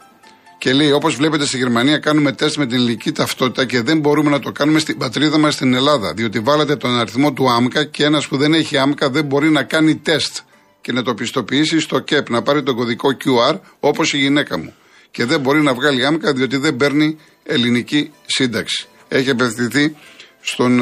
και 0.58 0.73
λέει: 0.73 0.91
Όπως 0.91 1.15
βλέπετε 1.15 1.45
στη 1.45 1.58
Γερμανία, 1.58 1.97
κάνουμε 1.97 2.32
τεστ 2.32 2.58
με 2.58 2.65
την 2.65 2.75
ελληνική 2.75 3.12
ταυτότητα 3.12 3.65
και 3.65 3.82
δεν 3.82 3.99
μπορούμε 3.99 4.29
να 4.29 4.39
το 4.39 4.51
κάνουμε 4.51 4.79
στην 4.79 4.97
πατρίδα 4.97 5.38
μας 5.38 5.53
στην 5.53 5.73
Ελλάδα. 5.73 6.13
Διότι 6.13 6.39
βάλατε 6.39 6.75
τον 6.75 6.99
αριθμό 6.99 7.34
του 7.34 7.51
άμκα 7.51 7.84
και 7.84 8.03
ένας 8.03 8.27
που 8.27 8.38
δεν 8.38 8.53
έχει 8.53 8.77
άμκα 8.77 9.10
δεν 9.10 9.25
μπορεί 9.25 9.49
να 9.49 9.63
κάνει 9.63 9.95
τεστ 9.95 10.38
και 10.82 10.91
να 10.91 11.03
το 11.03 11.13
πιστοποιήσει 11.13 11.79
στο 11.79 11.99
ΚΕΠ, 11.99 12.29
να 12.29 12.41
πάρει 12.41 12.63
τον 12.63 12.75
κωδικό 12.75 13.17
QR 13.25 13.60
όπως 13.79 14.13
η 14.13 14.17
γυναίκα 14.17 14.58
μου. 14.58 14.73
Και 15.12 15.25
δεν 15.25 15.39
μπορεί 15.39 15.62
να 15.62 15.73
βγάλει 15.73 16.05
άμκα 16.05 16.34
διότι 16.34 16.58
δεν 16.58 16.75
παίρνει 16.75 17.17
ελληνική 17.43 18.12
σύνταξη. 18.25 18.88
Έχει 19.08 19.29
απευθυνθεί 19.29 19.95
στον 20.41 20.82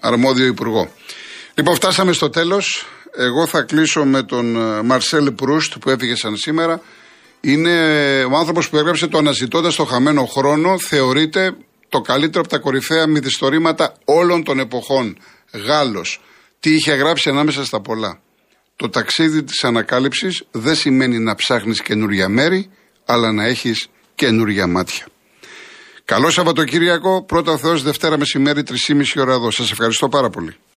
αρμόδιο 0.00 0.46
υπουργό. 0.46 0.92
Λοιπόν, 1.54 1.74
φτάσαμε 1.74 2.12
στο 2.12 2.30
τέλος. 2.30 2.86
Εγώ 3.16 3.46
θα 3.46 3.62
κλείσω 3.62 4.04
με 4.04 4.22
τον 4.22 4.56
Μαρσέλ 4.86 5.32
Προύστ 5.32 5.72
που 5.80 5.90
έφυγε 5.90 6.16
σαν 6.16 6.36
σήμερα. 6.36 6.80
Είναι 7.40 7.74
ο 8.24 8.36
άνθρωπος 8.36 8.68
που 8.68 8.76
έγραψε 8.76 9.06
το 9.06 9.18
Αναζητώντας 9.18 9.74
το 9.74 9.84
χαμένο 9.84 10.24
χρόνο. 10.24 10.78
Θεωρείται 10.78 11.56
το 11.88 12.00
καλύτερο 12.00 12.40
από 12.40 12.48
τα 12.48 12.58
κορυφαία 12.58 13.06
μυθιστορήματα 13.06 13.94
όλων 14.04 14.44
των 14.44 14.58
εποχών. 14.58 15.18
Γάλλος. 15.52 16.20
Τι 16.60 16.74
είχε 16.74 16.92
γράψει 16.92 17.28
ανάμεσα 17.28 17.64
στα 17.64 17.80
πολλά. 17.80 18.20
Το 18.76 18.88
ταξίδι 18.88 19.42
της 19.42 19.64
ανακάλυψης 19.64 20.42
δεν 20.50 20.74
σημαίνει 20.74 21.18
να 21.18 21.34
ψάχνεις 21.34 21.82
καινούρια 21.82 22.28
μέρη, 22.28 22.70
αλλά 23.04 23.32
να 23.32 23.46
έχεις 23.46 23.88
καινούρια 24.14 24.66
μάτια. 24.66 25.06
Καλό 26.04 26.30
Σαββατοκύριακο, 26.30 27.22
πρώτα 27.24 27.56
Θεός 27.56 27.82
Δευτέρα 27.82 28.18
μεσημέρι 28.18 28.62
3,5 28.68 29.22
ώρα 29.22 29.32
εδώ. 29.32 29.50
Σας 29.50 29.70
ευχαριστώ 29.70 30.08
πάρα 30.08 30.30
πολύ. 30.30 30.56